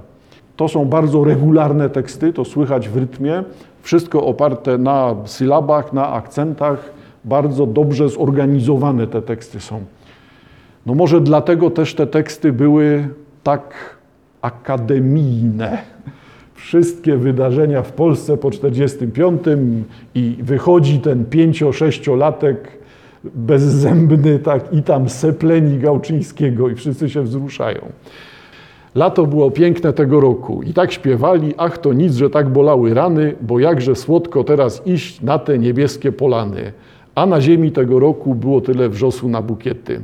To 0.56 0.68
są 0.68 0.84
bardzo 0.84 1.24
regularne 1.24 1.90
teksty, 1.90 2.32
to 2.32 2.44
słychać 2.44 2.88
w 2.88 2.96
rytmie. 2.96 3.44
Wszystko 3.82 4.26
oparte 4.26 4.78
na 4.78 5.14
sylabach, 5.24 5.92
na 5.92 6.12
akcentach. 6.12 6.90
Bardzo 7.24 7.66
dobrze 7.66 8.08
zorganizowane 8.08 9.06
te 9.06 9.22
teksty 9.22 9.60
są. 9.60 9.84
No 10.86 10.94
może 10.94 11.20
dlatego 11.20 11.70
też 11.70 11.94
te 11.94 12.06
teksty 12.06 12.52
były 12.52 13.08
tak 13.42 13.74
akademijne 14.42 15.78
wszystkie 16.54 17.16
wydarzenia 17.16 17.82
w 17.82 17.92
Polsce 17.92 18.36
po 18.36 18.50
45 18.50 19.42
i 20.14 20.36
wychodzi 20.42 20.98
ten 20.98 21.24
pięcio-sześciolatek 21.24 22.56
bezzębny 23.24 24.38
tak, 24.38 24.72
i 24.72 24.82
tam 24.82 25.08
sepleni 25.08 25.78
Gałczyńskiego 25.78 26.68
i 26.68 26.74
wszyscy 26.74 27.10
się 27.10 27.22
wzruszają. 27.22 27.80
Lato 28.94 29.26
było 29.26 29.50
piękne 29.50 29.92
tego 29.92 30.20
roku 30.20 30.62
i 30.62 30.72
tak 30.74 30.92
śpiewali, 30.92 31.54
ach 31.56 31.78
to 31.78 31.92
nic, 31.92 32.14
że 32.14 32.30
tak 32.30 32.48
bolały 32.50 32.94
rany, 32.94 33.34
bo 33.40 33.58
jakże 33.58 33.96
słodko 33.96 34.44
teraz 34.44 34.86
iść 34.86 35.20
na 35.20 35.38
te 35.38 35.58
niebieskie 35.58 36.12
polany. 36.12 36.72
A 37.14 37.26
na 37.26 37.40
ziemi 37.40 37.72
tego 37.72 37.98
roku 37.98 38.34
było 38.34 38.60
tyle 38.60 38.88
wrzosu 38.88 39.28
na 39.28 39.42
bukiety. 39.42 40.00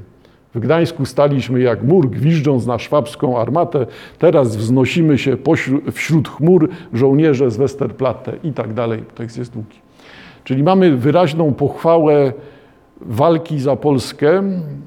W 0.55 0.61
Gdańsku 0.61 1.07
staliśmy 1.07 1.61
jak 1.61 1.83
mur, 1.83 2.11
gwiżdżąc 2.11 2.67
na 2.67 2.79
szwabską 2.79 3.39
armatę. 3.39 3.87
Teraz 4.19 4.57
wznosimy 4.57 5.19
się 5.19 5.37
wśród 5.93 6.29
chmur 6.29 6.69
żołnierze 6.93 7.51
z 7.51 7.57
Westerplatte 7.57 8.33
i 8.45 8.53
tak 8.53 8.75
dalej. 8.75 9.05
Tekst 9.15 9.39
jest 9.39 9.53
długi. 9.53 9.79
Czyli 10.45 10.63
mamy 10.63 10.97
wyraźną 10.97 11.53
pochwałę 11.53 12.33
walki 13.01 13.61
za 13.61 13.77
Polskę. 13.77 14.43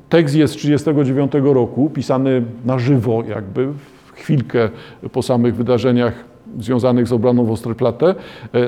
Tekst 0.09 0.35
jest 0.35 0.53
z 0.53 0.57
1939 0.57 1.53
roku, 1.55 1.89
pisany 1.89 2.43
na 2.65 2.79
żywo 2.79 3.23
jakby, 3.29 3.67
w 4.05 4.11
chwilkę 4.13 4.69
po 5.11 5.21
samych 5.21 5.55
wydarzeniach 5.55 6.13
związanych 6.59 7.07
z 7.07 7.13
obraną 7.13 7.45
Westerplatte. 7.45 8.15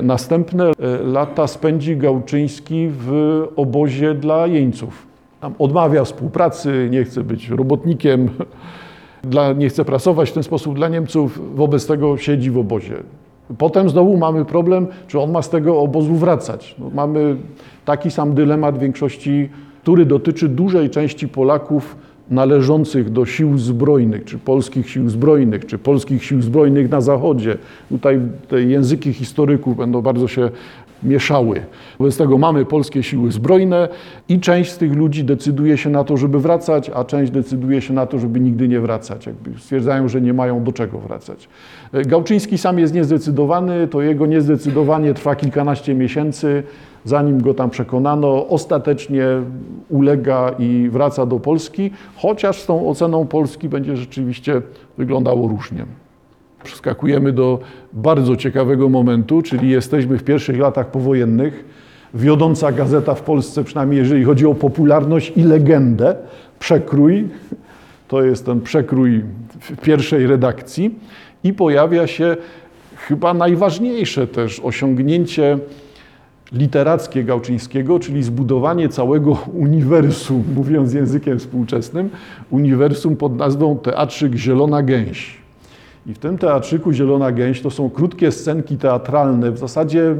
Następne 0.02 0.72
lata 1.04 1.46
spędzi 1.46 1.96
Gałczyński 1.96 2.88
w 2.90 3.42
obozie 3.56 4.14
dla 4.14 4.46
jeńców 4.46 5.06
odmawia 5.58 6.04
współpracy, 6.04 6.88
nie 6.90 7.04
chce 7.04 7.22
być 7.22 7.48
robotnikiem, 7.48 8.28
dla, 9.24 9.52
nie 9.52 9.68
chce 9.68 9.84
pracować 9.84 10.30
w 10.30 10.32
ten 10.32 10.42
sposób 10.42 10.74
dla 10.74 10.88
Niemców, 10.88 11.56
wobec 11.56 11.86
tego 11.86 12.16
siedzi 12.16 12.50
w 12.50 12.58
obozie. 12.58 12.94
Potem 13.58 13.88
znowu 13.88 14.16
mamy 14.16 14.44
problem, 14.44 14.86
czy 15.06 15.20
on 15.20 15.30
ma 15.30 15.42
z 15.42 15.50
tego 15.50 15.80
obozu 15.80 16.14
wracać. 16.14 16.74
No, 16.78 16.90
mamy 16.94 17.36
taki 17.84 18.10
sam 18.10 18.34
dylemat 18.34 18.78
większości, 18.78 19.48
który 19.82 20.06
dotyczy 20.06 20.48
dużej 20.48 20.90
części 20.90 21.28
Polaków 21.28 21.96
należących 22.30 23.10
do 23.10 23.26
sił 23.26 23.58
zbrojnych, 23.58 24.24
czy 24.24 24.38
polskich 24.38 24.90
sił 24.90 25.08
zbrojnych, 25.08 25.66
czy 25.66 25.78
polskich 25.78 26.24
sił 26.24 26.42
zbrojnych 26.42 26.90
na 26.90 27.00
Zachodzie. 27.00 27.58
Tutaj 27.88 28.20
te 28.48 28.62
języki 28.62 29.12
historyków 29.12 29.76
będą 29.76 30.02
bardzo 30.02 30.28
się 30.28 30.50
mieszały. 31.02 31.62
Wobec 31.98 32.16
tego 32.16 32.38
mamy 32.38 32.64
polskie 32.64 33.02
siły 33.02 33.32
zbrojne 33.32 33.88
i 34.28 34.40
część 34.40 34.70
z 34.70 34.78
tych 34.78 34.94
ludzi 34.94 35.24
decyduje 35.24 35.76
się 35.76 35.90
na 35.90 36.04
to, 36.04 36.16
żeby 36.16 36.40
wracać, 36.40 36.90
a 36.94 37.04
część 37.04 37.32
decyduje 37.32 37.80
się 37.80 37.94
na 37.94 38.06
to, 38.06 38.18
żeby 38.18 38.40
nigdy 38.40 38.68
nie 38.68 38.80
wracać. 38.80 39.26
Jakby 39.26 39.58
stwierdzają, 39.58 40.08
że 40.08 40.20
nie 40.20 40.32
mają 40.32 40.64
do 40.64 40.72
czego 40.72 40.98
wracać. 40.98 41.48
Gałczyński 41.92 42.58
sam 42.58 42.78
jest 42.78 42.94
niezdecydowany, 42.94 43.88
to 43.88 44.02
jego 44.02 44.26
niezdecydowanie 44.26 45.14
trwa 45.14 45.36
kilkanaście 45.36 45.94
miesięcy, 45.94 46.62
zanim 47.04 47.42
go 47.42 47.54
tam 47.54 47.70
przekonano. 47.70 48.48
Ostatecznie 48.48 49.26
ulega 49.88 50.54
i 50.58 50.88
wraca 50.92 51.26
do 51.26 51.40
Polski, 51.40 51.90
chociaż 52.16 52.60
z 52.62 52.66
tą 52.66 52.88
oceną 52.88 53.26
Polski 53.26 53.68
będzie 53.68 53.96
rzeczywiście 53.96 54.62
wyglądało 54.98 55.48
różnie 55.48 55.86
przeskakujemy 56.66 57.32
do 57.32 57.58
bardzo 57.92 58.36
ciekawego 58.36 58.88
momentu, 58.88 59.42
czyli 59.42 59.70
jesteśmy 59.70 60.18
w 60.18 60.24
pierwszych 60.24 60.58
latach 60.58 60.90
powojennych. 60.90 61.64
Wiodąca 62.14 62.72
gazeta 62.72 63.14
w 63.14 63.22
Polsce, 63.22 63.64
przynajmniej 63.64 63.98
jeżeli 63.98 64.24
chodzi 64.24 64.46
o 64.46 64.54
popularność 64.54 65.32
i 65.36 65.42
legendę, 65.42 66.16
przekrój, 66.58 67.28
to 68.08 68.22
jest 68.22 68.46
ten 68.46 68.60
przekrój 68.60 69.22
w 69.60 69.80
pierwszej 69.80 70.26
redakcji 70.26 70.94
i 71.44 71.52
pojawia 71.52 72.06
się 72.06 72.36
chyba 72.96 73.34
najważniejsze 73.34 74.26
też 74.26 74.60
osiągnięcie 74.60 75.58
literackie 76.52 77.24
Gałczyńskiego, 77.24 77.98
czyli 77.98 78.22
zbudowanie 78.22 78.88
całego 78.88 79.38
uniwersum, 79.54 80.44
mówiąc 80.56 80.94
językiem 80.94 81.38
współczesnym, 81.38 82.10
uniwersum 82.50 83.16
pod 83.16 83.36
nazwą 83.36 83.78
Teatrzyk 83.78 84.34
Zielona 84.34 84.82
Gęś. 84.82 85.45
I 86.06 86.14
w 86.14 86.18
tym 86.18 86.38
teatrzyku 86.38 86.92
Zielona 86.92 87.32
Gęś 87.32 87.60
to 87.60 87.70
są 87.70 87.90
krótkie 87.90 88.32
scenki 88.32 88.78
teatralne. 88.78 89.50
W 89.50 89.58
zasadzie 89.58 90.14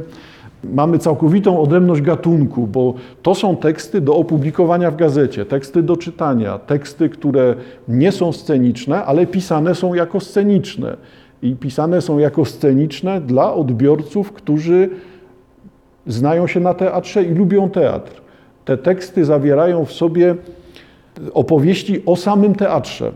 mamy 0.65 0.99
całkowitą 0.99 1.61
odrębność 1.61 2.03
gatunku, 2.03 2.67
bo 2.67 2.95
to 3.23 3.35
są 3.35 3.57
teksty 3.57 4.01
do 4.01 4.17
opublikowania 4.17 4.91
w 4.91 4.97
gazecie, 4.97 5.45
teksty 5.45 5.83
do 5.83 5.97
czytania, 5.97 6.59
teksty, 6.59 7.09
które 7.09 7.55
nie 7.89 8.13
są 8.13 8.33
sceniczne, 8.33 9.05
ale 9.05 9.27
pisane 9.27 9.75
są 9.75 9.95
jako 9.95 10.21
sceniczne. 10.21 10.97
I 11.43 11.57
pisane 11.57 12.01
są 12.01 12.19
jako 12.19 12.45
sceniczne 12.45 13.21
dla 13.21 13.55
odbiorców, 13.55 14.33
którzy 14.33 14.91
znają 16.07 16.47
się 16.47 16.61
na 16.61 16.75
teatrze 16.75 17.25
i 17.25 17.35
lubią 17.35 17.71
teatr. 17.71 18.21
Te 18.65 18.77
teksty 18.77 19.25
zawierają 19.25 19.85
w 19.85 19.93
sobie 19.93 20.35
opowieści 21.35 22.03
o 22.07 22.17
samym 22.17 22.55
teatrze 22.55 23.13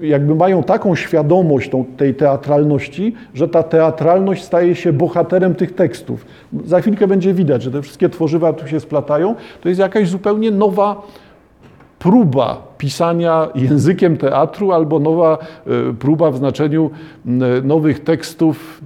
jakby 0.00 0.34
mają 0.34 0.62
taką 0.62 0.94
świadomość 0.94 1.70
tą, 1.70 1.84
tej 1.84 2.14
teatralności, 2.14 3.14
że 3.34 3.48
ta 3.48 3.62
teatralność 3.62 4.44
staje 4.44 4.74
się 4.74 4.92
bohaterem 4.92 5.54
tych 5.54 5.74
tekstów. 5.74 6.26
Za 6.64 6.80
chwilkę 6.80 7.06
będzie 7.06 7.34
widać, 7.34 7.62
że 7.62 7.70
te 7.70 7.82
wszystkie 7.82 8.08
tworzywa 8.08 8.52
tu 8.52 8.68
się 8.68 8.80
splatają. 8.80 9.34
To 9.60 9.68
jest 9.68 9.80
jakaś 9.80 10.08
zupełnie 10.08 10.50
nowa 10.50 11.02
próba 11.98 12.62
pisania 12.78 13.48
językiem 13.54 14.16
teatru 14.16 14.72
albo 14.72 14.98
nowa 14.98 15.38
e, 15.66 15.94
próba 15.94 16.30
w 16.30 16.36
znaczeniu 16.36 16.90
nowych 17.62 18.04
tekstów 18.04 18.80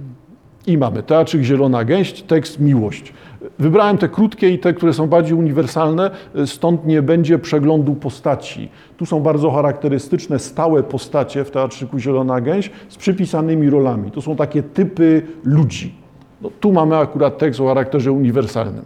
I 0.67 0.77
mamy 0.77 1.03
Teatrzyk 1.03 1.41
Zielona 1.41 1.83
Gęść, 1.83 2.23
tekst 2.23 2.59
Miłość. 2.59 3.13
Wybrałem 3.59 3.97
te 3.97 4.09
krótkie 4.09 4.49
i 4.49 4.59
te, 4.59 4.73
które 4.73 4.93
są 4.93 5.07
bardziej 5.07 5.33
uniwersalne, 5.33 6.11
stąd 6.45 6.85
nie 6.85 7.01
będzie 7.01 7.39
przeglądu 7.39 7.95
postaci. 7.95 8.69
Tu 8.97 9.05
są 9.05 9.19
bardzo 9.19 9.51
charakterystyczne, 9.51 10.39
stałe 10.39 10.83
postacie 10.83 11.43
w 11.43 11.51
Teatrzyku 11.51 11.99
Zielona 11.99 12.41
Gęś 12.41 12.71
z 12.89 12.97
przypisanymi 12.97 13.69
rolami. 13.69 14.11
To 14.11 14.21
są 14.21 14.35
takie 14.35 14.63
typy 14.63 15.21
ludzi. 15.43 15.95
No, 16.41 16.49
tu 16.59 16.73
mamy 16.73 16.97
akurat 16.97 17.37
tekst 17.37 17.59
o 17.59 17.67
charakterze 17.67 18.11
uniwersalnym. 18.11 18.85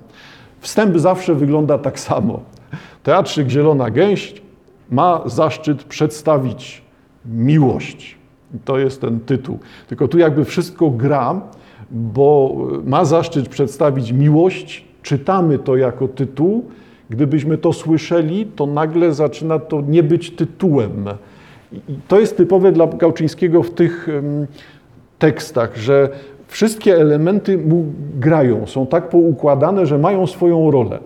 Wstęp 0.60 0.98
zawsze 0.98 1.36
wygląda 1.36 1.78
tak 1.78 2.00
samo. 2.00 2.40
Teatrzyk 3.04 3.50
Zielona 3.50 3.90
Gęść 3.90 4.42
ma 4.90 5.22
zaszczyt 5.26 5.84
przedstawić 5.84 6.82
miłość. 7.26 8.18
To 8.66 8.80
jest 8.80 9.02
ten 9.02 9.20
tytuł. 9.20 9.60
Tylko 9.88 10.08
tu 10.08 10.18
jakby 10.18 10.46
wszystko 10.46 10.90
gra, 10.90 11.42
bo 11.92 12.56
ma 12.86 13.06
zaszczyt 13.06 13.50
przedstawić 13.50 14.12
miłość, 14.12 14.86
czytamy 15.04 15.60
to 15.60 15.76
jako 15.76 16.08
tytuł. 16.08 16.66
Gdybyśmy 17.10 17.58
to 17.58 17.74
słyszeli, 17.74 18.46
to 18.46 18.66
nagle 18.66 19.14
zaczyna 19.14 19.60
to 19.60 19.82
nie 19.82 20.04
być 20.04 20.32
tytułem. 20.32 21.06
I 21.74 21.80
to 22.08 22.20
jest 22.20 22.38
typowe 22.38 22.72
dla 22.72 22.88
Gałczyńskiego 22.88 23.64
w 23.64 23.72
tych 23.72 24.08
tekstach, 25.20 25.78
że 25.78 26.10
wszystkie 26.48 26.96
elementy 26.96 27.58
mu 27.58 27.86
grają, 28.20 28.68
są 28.68 28.88
tak 28.88 29.10
poukładane, 29.10 29.86
że 29.86 29.98
mają 29.98 30.28
swoją 30.28 30.72
rolę. 30.72 31.00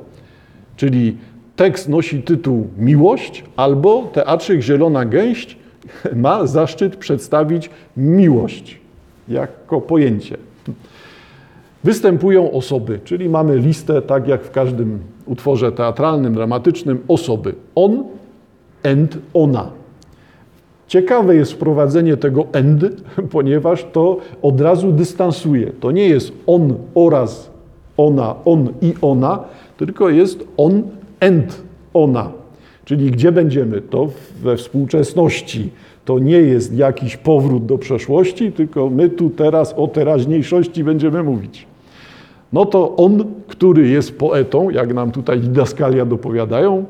Czyli 0.76 1.18
tekst 1.56 1.90
nosi 1.90 2.24
tytuł 2.24 2.68
Miłość 2.78 3.44
albo 3.56 4.04
Teatrzyk 4.14 4.62
Zielona 4.62 5.06
Gęść 5.06 5.58
ma 6.16 6.48
zaszczyt 6.48 6.96
przedstawić 6.96 7.70
miłość 7.98 8.80
jako 9.28 9.82
pojęcie. 9.82 10.38
Występują 11.84 12.52
osoby, 12.52 13.00
czyli 13.04 13.30
mamy 13.30 13.58
listę, 13.58 14.02
tak 14.02 14.28
jak 14.28 14.44
w 14.44 14.52
każdym 14.52 15.00
utworze 15.26 15.72
teatralnym, 15.72 16.34
dramatycznym, 16.34 17.00
osoby. 17.08 17.56
On 17.76 18.04
and 18.84 19.18
ona. 19.34 19.72
Ciekawe 20.88 21.36
jest 21.36 21.54
wprowadzenie 21.54 22.18
tego 22.18 22.48
and, 22.54 22.84
ponieważ 23.32 23.86
to 23.92 24.18
od 24.42 24.62
razu 24.62 24.92
dystansuje. 24.92 25.72
To 25.80 25.92
nie 25.92 26.10
jest 26.10 26.32
on 26.48 26.76
oraz 26.96 27.52
ona, 27.98 28.36
on 28.46 28.70
i 28.82 28.94
ona, 29.02 29.44
tylko 29.78 30.10
jest 30.10 30.48
on 30.58 30.84
and 31.20 31.62
ona. 31.94 32.32
Czyli 32.86 33.12
gdzie 33.12 33.32
będziemy? 33.32 33.82
To 33.82 34.10
we 34.42 34.58
współczesności. 34.58 35.70
To 36.06 36.20
nie 36.20 36.38
jest 36.38 36.74
jakiś 36.74 37.18
powrót 37.18 37.66
do 37.66 37.78
przeszłości, 37.78 38.52
tylko 38.52 38.90
my 38.90 39.10
tu 39.10 39.30
teraz 39.30 39.74
o 39.78 39.88
teraźniejszości 39.88 40.84
będziemy 40.84 41.24
mówić. 41.24 41.69
No 42.54 42.66
to 42.66 42.96
on, 42.96 43.24
który 43.48 43.88
jest 43.88 44.18
poetą, 44.18 44.70
jak 44.70 44.94
nam 44.94 45.12
tutaj 45.12 45.40
didaskalia 45.40 46.06
dopowiadają, 46.06 46.86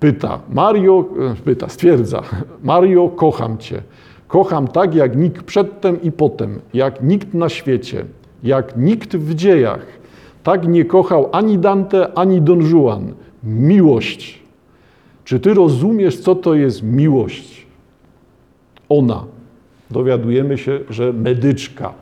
pyta, 0.00 0.40
Mario, 0.52 1.04
e, 1.32 1.34
pyta, 1.44 1.68
stwierdza, 1.68 2.22
Mario, 2.62 3.08
kocham 3.08 3.58
cię. 3.58 3.82
Kocham 4.28 4.68
tak, 4.68 4.94
jak 4.94 5.16
nikt 5.16 5.42
przedtem 5.42 6.02
i 6.02 6.12
potem, 6.12 6.60
jak 6.74 7.02
nikt 7.02 7.34
na 7.34 7.48
świecie, 7.48 8.04
jak 8.42 8.76
nikt 8.76 9.16
w 9.16 9.34
dziejach. 9.34 9.86
Tak 10.42 10.68
nie 10.68 10.84
kochał 10.84 11.28
ani 11.32 11.58
Dante, 11.58 12.18
ani 12.18 12.40
Don 12.40 12.60
Juan. 12.70 13.12
Miłość. 13.44 14.42
Czy 15.24 15.40
ty 15.40 15.54
rozumiesz, 15.54 16.20
co 16.20 16.34
to 16.34 16.54
jest 16.54 16.82
miłość? 16.82 17.66
Ona. 18.88 19.24
Dowiadujemy 19.90 20.58
się, 20.58 20.80
że 20.90 21.12
medyczka. 21.12 21.92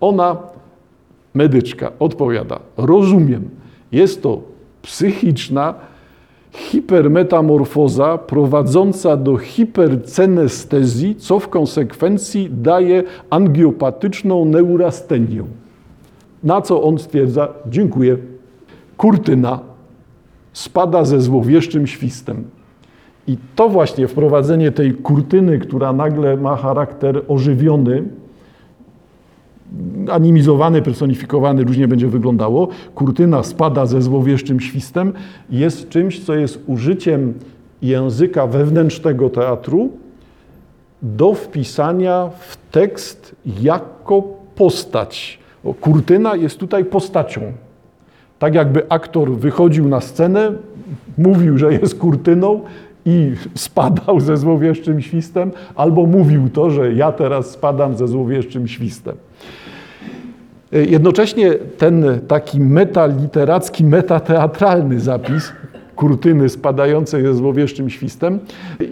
Ona, 0.00 0.36
medyczka, 1.36 1.92
odpowiada: 1.98 2.60
Rozumiem. 2.76 3.50
Jest 3.92 4.22
to 4.22 4.40
psychiczna, 4.82 5.74
hipermetamorfoza 6.52 8.18
prowadząca 8.18 9.16
do 9.16 9.36
hipercenestezji, 9.36 11.14
co 11.14 11.38
w 11.38 11.48
konsekwencji 11.48 12.50
daje 12.52 13.02
angiopatyczną 13.30 14.44
neurastenię. 14.44 15.42
Na 16.44 16.60
co 16.60 16.82
on 16.82 16.98
stwierdza, 16.98 17.48
dziękuję, 17.66 18.16
kurtyna 18.96 19.60
spada 20.52 21.04
ze 21.04 21.20
złowieszczym 21.20 21.86
świstem. 21.86 22.44
I 23.26 23.36
to 23.56 23.68
właśnie 23.68 24.08
wprowadzenie 24.08 24.72
tej 24.72 24.92
kurtyny, 24.92 25.58
która 25.58 25.92
nagle 25.92 26.36
ma 26.36 26.56
charakter 26.56 27.22
ożywiony, 27.28 28.04
animizowany, 30.10 30.82
personifikowany, 30.82 31.64
różnie 31.64 31.88
będzie 31.88 32.08
wyglądało. 32.08 32.68
Kurtyna 32.94 33.42
spada 33.42 33.86
ze 33.86 34.02
złowieszczym 34.02 34.60
świstem, 34.60 35.12
jest 35.50 35.88
czymś, 35.88 36.24
co 36.24 36.34
jest 36.34 36.62
użyciem 36.66 37.34
języka 37.82 38.46
wewnętrznego 38.46 39.30
teatru 39.30 39.90
do 41.02 41.34
wpisania 41.34 42.30
w 42.38 42.56
tekst 42.70 43.36
jako 43.60 44.22
postać. 44.54 45.38
Bo 45.64 45.74
kurtyna 45.74 46.36
jest 46.36 46.58
tutaj 46.58 46.84
postacią. 46.84 47.40
Tak 48.38 48.54
jakby 48.54 48.88
aktor 48.88 49.30
wychodził 49.32 49.88
na 49.88 50.00
scenę, 50.00 50.52
mówił, 51.18 51.58
że 51.58 51.72
jest 51.72 51.98
kurtyną 51.98 52.60
i 53.06 53.32
spadał 53.54 54.20
ze 54.20 54.36
złowieszczym 54.36 55.00
świstem, 55.00 55.50
albo 55.74 56.06
mówił 56.06 56.48
to, 56.48 56.70
że 56.70 56.92
ja 56.92 57.12
teraz 57.12 57.50
spadam 57.50 57.96
ze 57.96 58.08
złowieszczym 58.08 58.68
świstem. 58.68 59.16
Jednocześnie 60.72 61.54
ten 61.54 62.04
taki 62.28 62.60
metaliteracki, 62.60 63.84
metateatralny 63.84 65.00
zapis 65.00 65.52
kurtyny 65.96 66.48
spadającej 66.48 67.22
ze 67.22 67.34
złowieszczym 67.34 67.90
świstem 67.90 68.38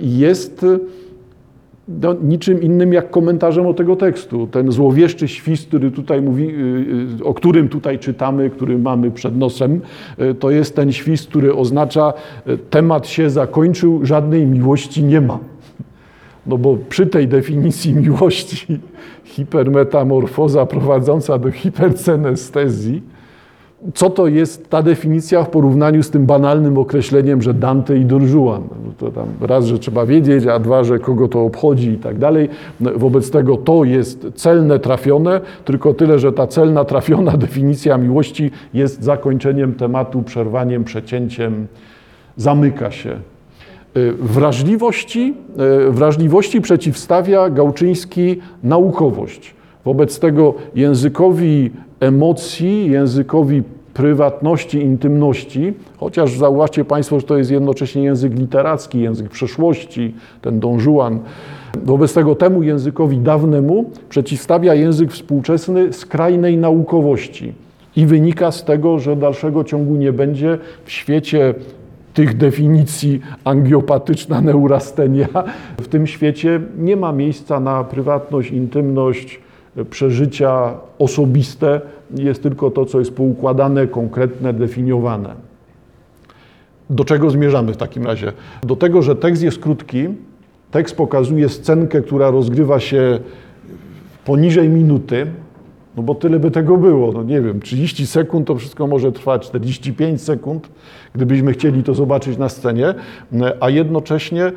jest 0.02 0.66
no, 1.88 2.14
niczym 2.22 2.62
innym 2.62 2.92
jak 2.92 3.10
komentarzem 3.10 3.66
o 3.66 3.74
tego 3.74 3.96
tekstu. 3.96 4.46
Ten 4.46 4.72
złowieszczy 4.72 5.28
świst, 5.28 5.68
który 5.68 5.90
tutaj 5.90 6.22
mówi, 6.22 6.48
y, 6.48 7.20
y, 7.20 7.24
o 7.24 7.34
którym 7.34 7.68
tutaj 7.68 7.98
czytamy, 7.98 8.50
który 8.50 8.78
mamy 8.78 9.10
przed 9.10 9.36
nosem, 9.36 9.80
y, 10.20 10.34
to 10.34 10.50
jest 10.50 10.76
ten 10.76 10.92
świst, 10.92 11.28
który 11.28 11.54
oznacza 11.54 12.12
temat 12.70 13.06
się 13.06 13.30
zakończył, 13.30 14.06
żadnej 14.06 14.46
miłości 14.46 15.04
nie 15.04 15.20
ma. 15.20 15.38
No 16.46 16.58
bo 16.58 16.78
przy 16.88 17.06
tej 17.06 17.28
definicji 17.28 17.94
miłości 18.04 18.80
hipermetamorfoza 19.24 20.66
prowadząca 20.66 21.38
do 21.38 21.50
hipercenestezji, 21.50 23.02
co 23.94 24.10
to 24.10 24.26
jest 24.26 24.70
ta 24.70 24.82
definicja 24.82 25.42
w 25.42 25.50
porównaniu 25.50 26.02
z 26.02 26.10
tym 26.10 26.26
banalnym 26.26 26.78
określeniem, 26.78 27.42
że 27.42 27.54
Dante 27.54 27.96
i 27.96 28.04
Don 28.04 28.28
Juan. 28.28 28.62
No 28.86 28.92
to 28.98 29.10
tam 29.10 29.28
raz, 29.40 29.66
że 29.66 29.78
trzeba 29.78 30.06
wiedzieć, 30.06 30.46
a 30.46 30.58
dwa, 30.58 30.84
że 30.84 30.98
kogo 30.98 31.28
to 31.28 31.42
obchodzi 31.42 31.90
i 31.90 31.98
tak 31.98 32.18
dalej. 32.18 32.48
No, 32.80 32.90
wobec 32.96 33.30
tego 33.30 33.56
to 33.56 33.84
jest 33.84 34.26
celne, 34.34 34.78
trafione, 34.78 35.40
tylko 35.64 35.94
tyle, 35.94 36.18
że 36.18 36.32
ta 36.32 36.46
celna, 36.46 36.84
trafiona 36.84 37.36
definicja 37.46 37.98
miłości 37.98 38.50
jest 38.74 39.02
zakończeniem 39.02 39.74
tematu, 39.74 40.22
przerwaniem, 40.22 40.84
przecięciem, 40.84 41.66
zamyka 42.36 42.90
się. 42.90 43.20
Y, 43.96 44.12
wrażliwości, 44.12 45.34
y, 45.88 45.90
wrażliwości 45.90 46.60
przeciwstawia 46.60 47.50
Gałczyński 47.50 48.36
naukowość. 48.62 49.54
Wobec 49.84 50.18
tego 50.18 50.54
językowi 50.74 51.70
emocji, 52.00 52.90
językowi 52.90 53.62
prywatności, 53.94 54.78
intymności, 54.78 55.72
chociaż 55.96 56.38
zauważcie 56.38 56.84
Państwo, 56.84 57.20
że 57.20 57.26
to 57.26 57.36
jest 57.36 57.50
jednocześnie 57.50 58.02
język 58.02 58.38
literacki, 58.38 59.00
język 59.00 59.28
przeszłości, 59.28 60.14
ten 60.42 60.60
Don 60.60 60.78
Juan. 60.80 61.20
Wobec 61.84 62.14
tego 62.14 62.34
temu 62.34 62.62
językowi 62.62 63.18
dawnemu 63.18 63.90
przeciwstawia 64.08 64.74
język 64.74 65.12
współczesny 65.12 65.92
skrajnej 65.92 66.56
naukowości. 66.56 67.52
I 67.96 68.06
wynika 68.06 68.52
z 68.52 68.64
tego, 68.64 68.98
że 68.98 69.16
dalszego 69.16 69.64
ciągu 69.64 69.96
nie 69.96 70.12
będzie 70.12 70.58
w 70.84 70.90
świecie 70.90 71.54
tych 72.14 72.36
definicji 72.36 73.20
angiopatyczna 73.44 74.40
neurastenia. 74.40 75.28
W 75.80 75.88
tym 75.88 76.06
świecie 76.06 76.60
nie 76.78 76.96
ma 76.96 77.12
miejsca 77.12 77.60
na 77.60 77.84
prywatność, 77.84 78.50
intymność, 78.50 79.40
przeżycia 79.90 80.74
osobiste, 80.98 81.80
jest 82.14 82.42
tylko 82.42 82.70
to, 82.70 82.84
co 82.84 82.98
jest 82.98 83.16
poukładane, 83.16 83.86
konkretne, 83.86 84.52
definiowane. 84.52 85.34
Do 86.90 87.04
czego 87.04 87.30
zmierzamy 87.30 87.72
w 87.72 87.76
takim 87.76 88.04
razie? 88.06 88.32
Do 88.62 88.76
tego, 88.76 89.02
że 89.02 89.16
tekst 89.16 89.42
jest 89.42 89.58
krótki, 89.58 90.08
tekst 90.70 90.96
pokazuje 90.96 91.48
scenkę, 91.48 92.02
która 92.02 92.30
rozgrywa 92.30 92.80
się 92.80 93.18
poniżej 94.24 94.68
minuty, 94.68 95.26
no 95.96 96.02
bo 96.02 96.14
tyle 96.14 96.38
by 96.38 96.50
tego 96.50 96.76
było, 96.76 97.12
no 97.12 97.22
nie 97.22 97.40
wiem, 97.40 97.60
30 97.60 98.06
sekund 98.06 98.46
to 98.46 98.56
wszystko 98.56 98.86
może 98.86 99.12
trwać, 99.12 99.46
45 99.46 100.22
sekund, 100.22 100.68
gdybyśmy 101.14 101.52
chcieli 101.52 101.82
to 101.82 101.94
zobaczyć 101.94 102.38
na 102.38 102.48
scenie, 102.48 102.94
a 103.60 103.70
jednocześnie 103.70 104.52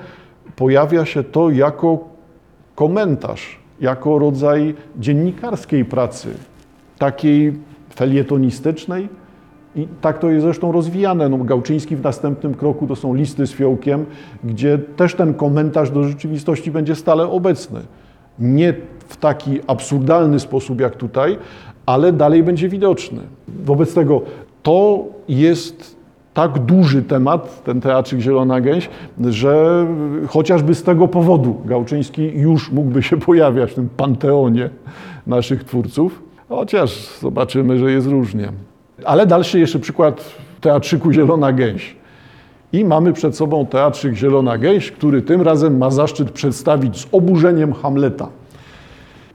pojawia 0.55 1.05
się 1.05 1.23
to 1.23 1.49
jako 1.49 1.99
komentarz, 2.75 3.59
jako 3.81 4.19
rodzaj 4.19 4.75
dziennikarskiej 4.99 5.85
pracy. 5.85 6.29
takiej 6.97 7.53
felietonistycznej. 7.95 9.09
I 9.75 9.87
tak 10.01 10.19
to 10.19 10.29
jest 10.29 10.43
zresztą 10.43 10.71
rozwijane. 10.71 11.29
No, 11.29 11.37
Gałczyński 11.37 11.95
w 11.95 12.03
następnym 12.03 12.53
kroku 12.53 12.87
to 12.87 12.95
są 12.95 13.13
listy 13.13 13.47
z 13.47 13.51
fiołkiem, 13.51 14.05
gdzie 14.43 14.77
też 14.77 15.15
ten 15.15 15.33
komentarz 15.33 15.91
do 15.91 16.03
rzeczywistości 16.03 16.71
będzie 16.71 16.95
stale 16.95 17.27
obecny. 17.29 17.81
Nie 18.39 18.73
w 19.07 19.17
taki 19.17 19.59
absurdalny 19.67 20.39
sposób 20.39 20.81
jak 20.81 20.95
tutaj, 20.95 21.37
ale 21.85 22.13
dalej 22.13 22.43
będzie 22.43 22.69
widoczny. 22.69 23.21
Wobec 23.47 23.93
tego 23.93 24.21
to 24.63 25.05
jest 25.29 25.97
tak 26.33 26.59
duży 26.59 27.01
temat, 27.01 27.63
ten 27.63 27.81
teatrzyk 27.81 28.19
Zielona 28.19 28.61
Gęś, 28.61 28.89
że 29.29 29.85
chociażby 30.27 30.75
z 30.75 30.83
tego 30.83 31.07
powodu 31.07 31.61
Gałczyński 31.65 32.31
już 32.35 32.71
mógłby 32.71 33.03
się 33.03 33.17
pojawiać 33.17 33.71
w 33.71 33.75
tym 33.75 33.89
panteonie 33.89 34.69
naszych 35.27 35.63
twórców, 35.63 36.23
chociaż 36.49 37.19
zobaczymy, 37.19 37.77
że 37.77 37.91
jest 37.91 38.07
różnie. 38.07 38.51
Ale 39.05 39.25
dalszy 39.25 39.59
jeszcze 39.59 39.79
przykład 39.79 40.35
teatrzyku 40.61 41.11
Zielona 41.11 41.53
Gęś. 41.53 41.95
I 42.73 42.85
mamy 42.85 43.13
przed 43.13 43.35
sobą 43.35 43.65
teatrzyk 43.65 44.15
Zielona 44.15 44.57
Gęś, 44.57 44.91
który 44.91 45.21
tym 45.21 45.41
razem 45.41 45.77
ma 45.77 45.91
zaszczyt 45.91 46.31
przedstawić 46.31 46.99
z 46.99 47.07
oburzeniem 47.11 47.73
Hamleta. 47.73 48.29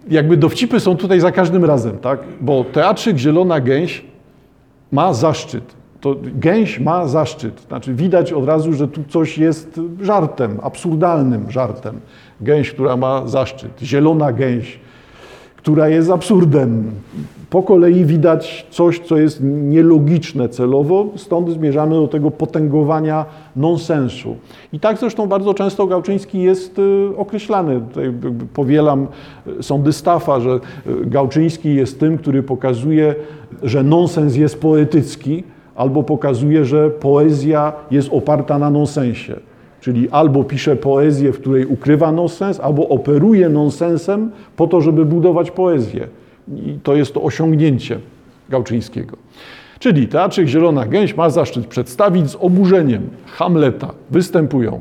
Jakby 0.08 0.36
dowcipy 0.36 0.80
są 0.80 0.96
tutaj 0.96 1.20
za 1.20 1.32
każdym 1.32 1.64
razem, 1.64 1.98
tak? 1.98 2.20
Bo 2.40 2.64
teatrzyk 2.64 3.16
Zielona 3.16 3.60
Gęś 3.60 4.04
ma 4.92 5.14
zaszczyt. 5.14 5.82
To 6.00 6.16
gęś 6.22 6.80
ma 6.80 7.06
zaszczyt. 7.06 7.60
Znaczy 7.60 7.94
widać 7.94 8.32
od 8.32 8.44
razu, 8.44 8.72
że 8.72 8.88
tu 8.88 9.04
coś 9.08 9.38
jest 9.38 9.80
żartem, 10.00 10.58
absurdalnym 10.62 11.50
żartem. 11.50 12.00
Gęś, 12.40 12.70
która 12.70 12.96
ma 12.96 13.26
zaszczyt. 13.26 13.80
Zielona 13.82 14.32
gęś, 14.32 14.80
która 15.62 15.88
jest 15.88 16.10
absurdem. 16.10 16.90
Po 17.50 17.62
kolei 17.62 18.04
widać 18.04 18.66
coś, 18.70 19.00
co 19.00 19.16
jest 19.16 19.40
nielogiczne 19.42 20.48
celowo, 20.48 21.06
stąd 21.16 21.50
zmierzamy 21.50 21.94
do 21.94 22.08
tego 22.08 22.30
potęgowania 22.30 23.24
nonsensu. 23.56 24.36
I 24.72 24.80
tak 24.80 24.98
zresztą 24.98 25.26
bardzo 25.26 25.54
często 25.54 25.86
Gałczyński 25.86 26.42
jest 26.42 26.78
y, 26.78 27.08
określany. 27.16 27.80
Tutaj 27.80 28.12
powielam 28.54 29.06
sądy 29.60 29.92
Staffa, 29.92 30.40
że 30.40 30.50
y, 30.50 30.60
Gałczyński 31.06 31.74
jest 31.74 32.00
tym, 32.00 32.18
który 32.18 32.42
pokazuje, 32.42 33.14
że 33.62 33.82
nonsens 33.82 34.36
jest 34.36 34.60
poetycki, 34.60 35.44
albo 35.74 36.02
pokazuje, 36.02 36.64
że 36.64 36.90
poezja 36.90 37.72
jest 37.90 38.08
oparta 38.12 38.58
na 38.58 38.70
nonsensie. 38.70 39.51
Czyli 39.82 40.10
albo 40.10 40.44
pisze 40.44 40.76
poezję, 40.76 41.32
w 41.32 41.40
której 41.40 41.66
ukrywa 41.66 42.12
nonsens, 42.12 42.60
albo 42.60 42.88
operuje 42.88 43.48
nonsensem 43.48 44.30
po 44.56 44.66
to, 44.66 44.80
żeby 44.80 45.04
budować 45.04 45.50
poezję. 45.50 46.08
I 46.48 46.78
to 46.82 46.96
jest 46.96 47.14
to 47.14 47.22
osiągnięcie 47.22 47.98
Gałczyńskiego. 48.48 49.16
Czyli 49.78 50.08
Teatrzyk 50.08 50.48
Zielona 50.48 50.86
Gęś 50.86 51.16
ma 51.16 51.30
zaszczyt 51.30 51.66
przedstawić 51.66 52.30
z 52.30 52.36
oburzeniem 52.40 53.02
Hamleta. 53.26 53.94
Występują 54.10 54.80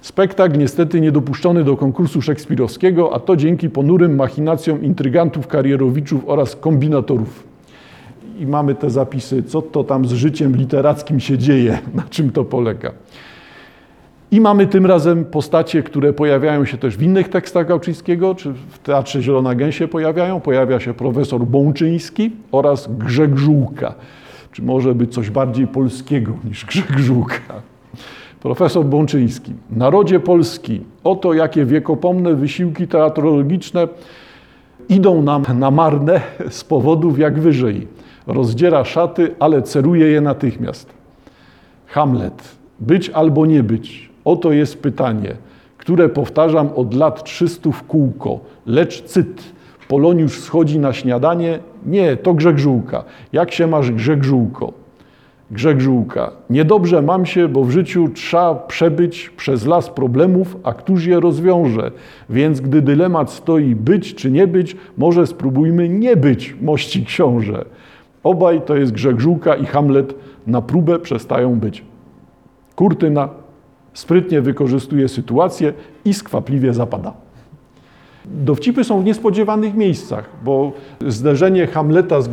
spektakl 0.00 0.58
niestety 0.58 1.00
niedopuszczony 1.00 1.64
do 1.64 1.76
konkursu 1.76 2.22
szekspirowskiego, 2.22 3.14
a 3.14 3.20
to 3.20 3.36
dzięki 3.36 3.70
ponurym 3.70 4.16
machinacjom 4.16 4.82
intrygantów, 4.82 5.46
karierowiczów 5.46 6.22
oraz 6.26 6.56
kombinatorów. 6.56 7.44
I 8.38 8.46
mamy 8.46 8.74
te 8.74 8.90
zapisy, 8.90 9.42
co 9.42 9.62
to 9.62 9.84
tam 9.84 10.06
z 10.06 10.12
życiem 10.12 10.56
literackim 10.56 11.20
się 11.20 11.38
dzieje, 11.38 11.78
na 11.94 12.02
czym 12.10 12.30
to 12.30 12.44
polega. 12.44 12.92
I 14.30 14.40
mamy 14.40 14.66
tym 14.66 14.86
razem 14.86 15.24
postacie, 15.24 15.82
które 15.82 16.12
pojawiają 16.12 16.64
się 16.64 16.78
też 16.78 16.96
w 16.96 17.02
innych 17.02 17.28
tekstach 17.28 17.68
Gałczyńskiego, 17.68 18.34
czy 18.34 18.52
w 18.52 18.78
Teatrze 18.78 19.22
Zielona 19.22 19.54
Gęś 19.54 19.78
się 19.78 19.88
pojawiają. 19.88 20.40
Pojawia 20.40 20.80
się 20.80 20.94
profesor 20.94 21.40
Bączyński 21.40 22.30
oraz 22.52 22.88
Grzeg 22.98 23.36
Żółka. 23.36 23.94
Czy 24.52 24.62
może 24.62 24.94
być 24.94 25.14
coś 25.14 25.30
bardziej 25.30 25.66
polskiego 25.66 26.32
niż 26.44 26.64
Grzeg 26.64 26.98
Żółka? 26.98 27.62
Profesor 28.42 28.84
Bączyński. 28.84 29.52
Narodzie 29.70 30.20
Polski, 30.20 30.80
oto 31.04 31.34
jakie 31.34 31.64
wiekopomne 31.64 32.34
wysiłki 32.34 32.88
teatrologiczne 32.88 33.88
idą 34.88 35.22
nam 35.22 35.44
na 35.54 35.70
marne 35.70 36.20
z 36.50 36.64
powodów 36.64 37.18
jak 37.18 37.40
wyżej. 37.40 37.88
Rozdziera 38.26 38.84
szaty, 38.84 39.34
ale 39.38 39.62
ceruje 39.62 40.06
je 40.06 40.20
natychmiast. 40.20 40.88
Hamlet. 41.86 42.56
Być 42.80 43.10
albo 43.10 43.46
nie 43.46 43.62
być. 43.62 44.13
Oto 44.24 44.52
jest 44.52 44.82
pytanie, 44.82 45.36
które 45.78 46.08
powtarzam 46.08 46.68
od 46.76 46.94
lat 46.94 47.24
300 47.24 47.70
w 47.70 47.82
kółko. 47.82 48.40
Lecz 48.66 49.02
cyt, 49.02 49.54
Poloniusz 49.88 50.40
schodzi 50.40 50.78
na 50.78 50.92
śniadanie? 50.92 51.58
Nie, 51.86 52.16
to 52.16 52.34
Grzeg 52.34 52.58
Żółka. 52.58 53.04
Jak 53.32 53.52
się 53.52 53.66
masz, 53.66 53.90
Grzeg 53.90 54.24
Żółko? 54.24 54.72
Grzeg 55.50 55.80
Żółka. 55.80 56.30
Niedobrze 56.50 57.02
mam 57.02 57.26
się, 57.26 57.48
bo 57.48 57.64
w 57.64 57.70
życiu 57.70 58.08
trzeba 58.14 58.54
przebyć 58.54 59.30
przez 59.36 59.66
las 59.66 59.90
problemów, 59.90 60.56
a 60.62 60.72
któż 60.72 61.06
je 61.06 61.20
rozwiąże? 61.20 61.90
Więc 62.30 62.60
gdy 62.60 62.82
dylemat 62.82 63.30
stoi 63.30 63.74
być 63.74 64.14
czy 64.14 64.30
nie 64.30 64.46
być, 64.46 64.76
może 64.98 65.26
spróbujmy 65.26 65.88
nie 65.88 66.16
być, 66.16 66.56
mości 66.62 67.04
książę. 67.04 67.64
Obaj 68.22 68.62
to 68.62 68.76
jest 68.76 68.92
Grzeg 68.92 69.20
Żółka 69.20 69.54
i 69.54 69.66
Hamlet 69.66 70.14
na 70.46 70.62
próbę 70.62 70.98
przestają 70.98 71.58
być. 71.58 71.84
Kurtyna 72.76 73.28
sprytnie 73.94 74.40
wykorzystuje 74.40 75.08
sytuację 75.08 75.72
i 76.04 76.14
skwapliwie 76.14 76.74
zapada. 76.74 77.14
Dowcipy 78.24 78.84
są 78.84 79.00
w 79.00 79.04
niespodziewanych 79.04 79.74
miejscach, 79.74 80.28
bo 80.44 80.72
zderzenie 81.06 81.66
Hamleta 81.66 82.22
z 82.22 82.28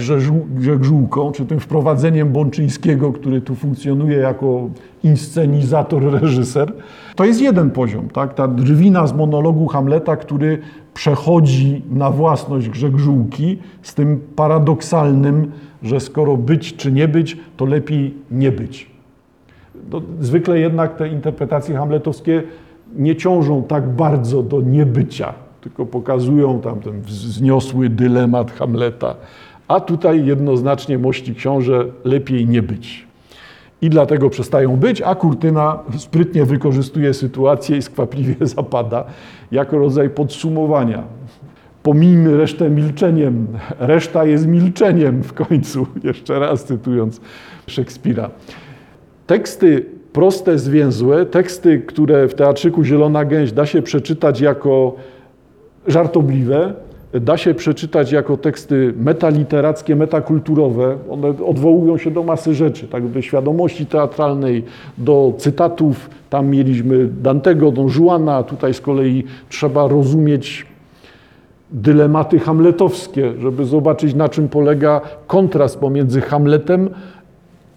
Grzegżółką, 0.56 1.32
czy 1.32 1.46
tym 1.46 1.60
wprowadzeniem 1.60 2.32
Bączyńskiego, 2.32 3.14
który 3.14 3.42
tu 3.42 3.56
funkcjonuje 3.56 4.18
jako 4.18 4.70
inscenizator, 5.04 6.04
reżyser, 6.22 6.74
to 7.16 7.26
jest 7.26 7.42
jeden 7.42 7.72
poziom. 7.72 8.10
Tak? 8.10 8.34
Ta 8.34 8.48
drwina 8.48 9.08
z 9.08 9.14
monologu 9.14 9.68
Hamleta, 9.68 10.16
który 10.16 10.58
przechodzi 10.94 11.82
na 11.90 12.12
własność 12.12 12.70
Grzegżółki 12.70 13.58
z 13.82 13.94
tym 13.94 14.22
paradoksalnym, 14.36 15.52
że 15.84 16.00
skoro 16.00 16.38
być 16.38 16.76
czy 16.76 16.92
nie 16.92 17.08
być, 17.08 17.38
to 17.58 17.66
lepiej 17.66 18.14
nie 18.32 18.52
być. 18.52 18.91
No, 19.92 20.02
zwykle 20.20 20.60
jednak 20.60 20.96
te 20.96 21.08
interpretacje 21.08 21.76
hamletowskie 21.76 22.44
nie 22.96 23.16
ciążą 23.16 23.64
tak 23.64 23.90
bardzo 23.90 24.44
do 24.44 24.62
niebycia, 24.62 25.34
tylko 25.62 25.86
pokazują 25.86 26.62
tam 26.62 26.80
ten 26.80 27.02
wzniosły 27.02 27.90
dylemat 27.90 28.52
Hamleta. 28.52 29.16
A 29.68 29.80
tutaj 29.80 30.26
jednoznacznie 30.26 30.98
mości 30.98 31.36
książę 31.36 31.86
lepiej 32.04 32.48
nie 32.48 32.62
być. 32.62 33.08
I 33.82 33.90
dlatego 33.90 34.30
przestają 34.30 34.78
być, 34.78 35.02
a 35.02 35.16
kurtyna 35.16 35.80
sprytnie 35.98 36.46
wykorzystuje 36.46 37.14
sytuację 37.14 37.78
i 37.78 37.82
skwapliwie 37.82 38.36
zapada 38.58 39.04
jako 39.52 39.78
rodzaj 39.78 40.10
podsumowania. 40.10 41.04
Pomijmy 41.84 42.38
resztę 42.38 42.70
milczeniem, 42.70 43.48
reszta 43.80 44.26
jest 44.26 44.48
milczeniem 44.48 45.24
w 45.24 45.34
końcu, 45.34 45.88
jeszcze 46.04 46.40
raz 46.40 46.64
cytując 46.64 47.22
Szekspira. 47.68 48.30
Teksty 49.32 49.86
proste, 50.14 50.60
zwięzłe, 50.60 51.26
teksty, 51.26 51.80
które 51.80 52.28
w 52.28 52.34
teatrzyku 52.34 52.84
Zielona 52.84 53.26
Gęś 53.26 53.52
da 53.52 53.66
się 53.66 53.82
przeczytać 53.82 54.42
jako 54.42 54.96
żartobliwe, 55.88 56.74
da 57.14 57.38
się 57.38 57.54
przeczytać 57.54 58.12
jako 58.12 58.38
teksty 58.38 58.94
metaliterackie, 58.98 59.96
metakulturowe. 59.96 60.98
One 61.10 61.28
odwołują 61.28 61.98
się 61.98 62.12
do 62.12 62.24
masy 62.24 62.54
rzeczy, 62.54 62.88
tak, 62.88 63.08
do 63.08 63.22
świadomości 63.22 63.86
teatralnej, 63.86 64.64
do 64.98 65.34
cytatów. 65.38 66.10
Tam 66.30 66.48
mieliśmy 66.48 67.08
Dantego, 67.08 67.72
Don 67.72 67.88
Juana, 68.00 68.44
tutaj 68.44 68.74
z 68.74 68.82
kolei 68.82 69.24
trzeba 69.50 69.88
rozumieć 69.88 70.66
dylematy 71.72 72.40
hamletowskie, 72.40 73.34
żeby 73.40 73.66
zobaczyć 73.66 74.14
na 74.14 74.30
czym 74.30 74.50
polega 74.50 75.02
kontrast 75.28 75.80
pomiędzy 75.80 76.22
Hamletem 76.22 76.90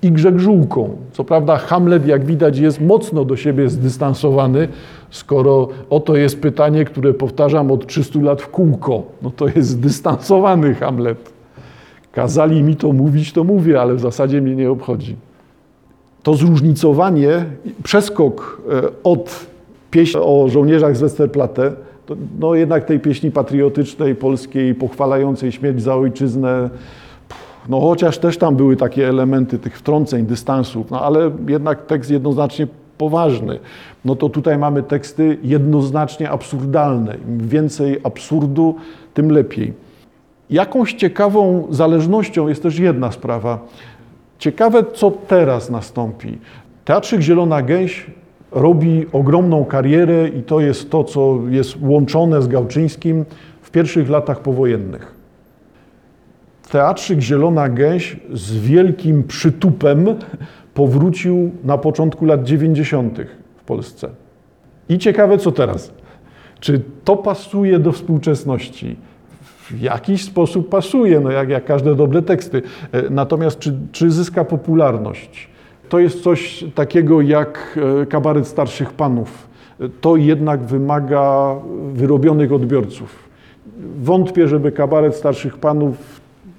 i 0.05 0.13
Grzegżółką. 0.13 0.97
Co 1.13 1.25
prawda 1.25 1.57
Hamlet, 1.57 2.07
jak 2.07 2.25
widać, 2.25 2.59
jest 2.59 2.81
mocno 2.81 3.25
do 3.25 3.37
siebie 3.37 3.69
zdystansowany, 3.69 4.69
skoro 5.11 5.69
oto 5.91 6.17
jest 6.17 6.41
pytanie, 6.41 6.85
które 6.85 7.15
powtarzam 7.15 7.71
od 7.71 7.87
300 7.87 8.21
lat 8.21 8.43
w 8.43 8.49
kółko. 8.49 9.03
No 9.23 9.31
to 9.31 9.47
jest 9.47 9.69
zdystansowany 9.69 10.75
Hamlet. 10.75 11.33
Kazali 12.13 12.63
mi 12.63 12.77
to 12.77 12.93
mówić, 12.93 13.33
to 13.33 13.45
mówię, 13.45 13.81
ale 13.81 13.95
w 13.95 14.01
zasadzie 14.01 14.41
mnie 14.41 14.57
nie 14.57 14.71
obchodzi. 14.71 15.17
To 16.23 16.35
zróżnicowanie, 16.35 17.45
przeskok 17.83 18.63
e, 18.71 18.89
od 19.05 19.47
pieśni 19.91 20.21
o 20.21 20.49
żołnierzach 20.49 20.97
z 20.97 21.01
Westerplatte, 21.01 21.73
no 22.41 22.55
jednak 22.55 22.85
tej 22.85 23.01
pieśni 23.01 23.31
patriotycznej, 23.31 24.15
polskiej, 24.15 24.75
pochwalającej 24.75 25.53
śmierć 25.53 25.83
za 25.83 25.97
ojczyznę, 25.97 26.71
no 27.69 27.81
chociaż 27.81 28.19
też 28.19 28.39
tam 28.39 28.57
były 28.57 28.77
takie 28.77 29.09
elementy 29.09 29.59
tych 29.59 29.79
wtrąceń, 29.79 30.27
dystansów, 30.27 30.91
no 30.91 31.01
ale 31.01 31.31
jednak 31.49 31.87
tekst 31.87 32.11
jednoznacznie 32.11 32.67
poważny. 32.99 33.59
No 34.05 34.17
to 34.17 34.29
tutaj 34.29 34.59
mamy 34.59 34.83
teksty 34.83 35.39
jednoznacznie 35.43 36.31
absurdalne. 36.31 37.17
Im 37.29 37.49
więcej 37.49 38.01
absurdu, 38.05 38.75
tym 39.15 39.31
lepiej. 39.31 39.73
Jakąś 40.51 40.93
ciekawą 40.95 41.67
zależnością 41.71 42.49
jest 42.49 42.63
też 42.63 42.79
jedna 42.79 43.13
sprawa. 43.13 43.59
Ciekawe, 44.39 44.85
co 44.95 45.11
teraz 45.11 45.71
nastąpi. 45.71 46.39
Teatrzyk 46.85 47.21
Zielona 47.21 47.63
Gęś 47.63 48.07
robi 48.53 49.07
ogromną 49.13 49.65
karierę 49.65 50.29
i 50.29 50.43
to 50.43 50.61
jest 50.61 50.91
to, 50.91 51.05
co 51.05 51.39
jest 51.51 51.77
łączone 51.83 52.43
z 52.43 52.49
Gałczyńskim 52.49 53.25
w 53.63 53.71
pierwszych 53.71 54.11
latach 54.11 54.41
powojennych. 54.41 55.14
Teatrzyk 56.71 57.21
Zielona 57.21 57.69
Gęś 57.69 58.17
z 58.33 58.57
wielkim 58.57 59.25
przytupem 59.25 60.07
powrócił 60.75 61.51
na 61.65 61.79
początku 61.79 62.25
lat 62.27 62.45
90. 62.45 63.19
w 63.57 63.65
Polsce. 63.65 64.09
I 64.89 64.99
ciekawe, 64.99 65.39
co 65.39 65.53
teraz. 65.53 65.93
Czy 66.61 66.81
to 67.05 67.17
pasuje 67.17 67.79
do 67.79 67.93
współczesności? 67.93 68.97
W 69.71 69.81
jakiś 69.81 70.25
sposób 70.25 70.69
pasuje, 70.69 71.21
no 71.21 71.31
jak, 71.31 71.49
jak 71.49 71.65
każde 71.65 71.95
dobre 71.95 72.23
teksty. 72.23 72.63
E, 72.93 73.11
Natomiast 73.11 73.59
czy, 73.59 73.79
czy 73.93 74.11
zyska 74.11 74.45
popularność? 74.45 75.49
To 75.89 75.99
jest 75.99 76.23
coś 76.23 76.65
takiego 76.75 77.21
jak 77.21 77.79
e, 78.03 78.07
kabaret 78.07 78.47
starszych 78.47 78.93
panów. 78.93 79.49
E, 79.81 79.89
To 79.89 80.17
jednak 80.17 80.63
wymaga 80.65 81.55
wyrobionych 81.93 82.53
odbiorców. 82.53 83.25
Wątpię, 84.03 84.49
żeby 84.49 84.73
kabaret 84.73 85.15
starszych 85.15 85.59
panów 85.59 86.14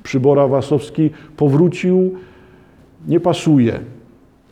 Przybora 0.06 0.48
Wasowski 0.48 1.10
powrócił. 1.38 2.13
Nie 3.08 3.20
pasuje. 3.20 3.80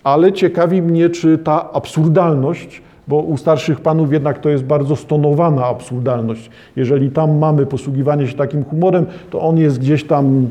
Ale 0.04 0.34
ciekawi 0.34 0.82
mnie, 0.82 1.10
czy 1.10 1.38
ta 1.38 1.74
absurdalność, 1.74 2.82
bo 3.08 3.18
u 3.20 3.38
starszych 3.38 3.82
panów 3.82 4.14
jednak 4.14 4.40
to 4.40 4.50
jest 4.50 4.64
bardzo 4.64 4.96
stonowana 4.96 5.66
absurdalność. 5.66 6.50
Jeżeli 6.76 7.12
tam 7.12 7.38
mamy 7.38 7.66
posługiwanie 7.66 8.28
się 8.28 8.34
takim 8.34 8.64
humorem, 8.64 9.06
to 9.30 9.42
on 9.42 9.58
jest 9.58 9.80
gdzieś 9.80 10.04
tam 10.04 10.48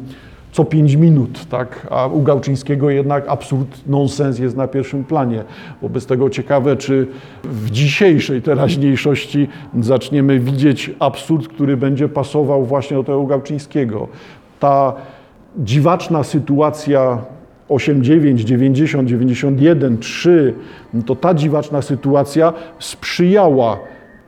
co 0.53 0.65
pięć 0.65 0.97
minut, 0.97 1.47
tak? 1.49 1.87
a 1.91 2.07
u 2.07 2.23
Gałczyńskiego 2.23 2.91
jednak 2.91 3.29
absurd, 3.29 3.81
nonsens 3.87 4.38
jest 4.38 4.57
na 4.57 4.69
pierwszym 4.69 5.05
planie. 5.05 5.45
Wobec 5.83 6.07
tego 6.07 6.31
ciekawe, 6.31 6.77
czy 6.77 7.07
w 7.45 7.71
dzisiejszej 7.71 8.43
teraźniejszości 8.43 9.49
zaczniemy 9.81 10.41
widzieć 10.41 10.91
absurd, 10.99 11.49
który 11.49 11.77
będzie 11.77 12.09
pasował 12.09 12.65
właśnie 12.65 12.97
do 12.97 13.05
tego 13.05 13.27
Gałczyńskiego. 13.27 14.09
Ta 14.62 14.92
dziwaczna 15.59 16.22
sytuacja 16.22 17.18
89, 17.68 18.40
90, 18.40 19.09
91, 19.09 19.98
3, 19.98 20.55
no 20.94 21.03
to 21.03 21.16
ta 21.16 21.35
dziwaczna 21.35 21.83
sytuacja 21.83 22.53
sprzyjała 22.79 23.79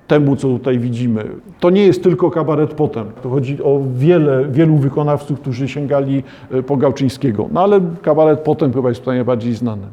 temu, 0.07 0.37
co 0.37 0.49
tutaj 0.49 0.79
widzimy. 0.79 1.25
To 1.61 1.71
nie 1.71 1.87
jest 1.87 2.03
tylko 2.03 2.31
kabaret 2.31 2.75
potem. 2.75 3.07
To 3.23 3.31
chodzi 3.31 3.63
o 3.63 3.81
wiele, 3.95 4.45
wielu 4.51 4.77
wykonawców, 4.77 5.41
którzy 5.41 5.69
sięgali 5.69 6.23
e, 6.51 6.63
po 6.63 6.77
Gałczyńskiego. 6.77 7.49
No 7.53 7.63
ale 7.63 7.81
kabaret 8.03 8.41
potem 8.41 8.73
chyba 8.73 8.89
jest 8.89 9.01
tutaj 9.01 9.17
najbardziej 9.17 9.55
znany. 9.55 9.87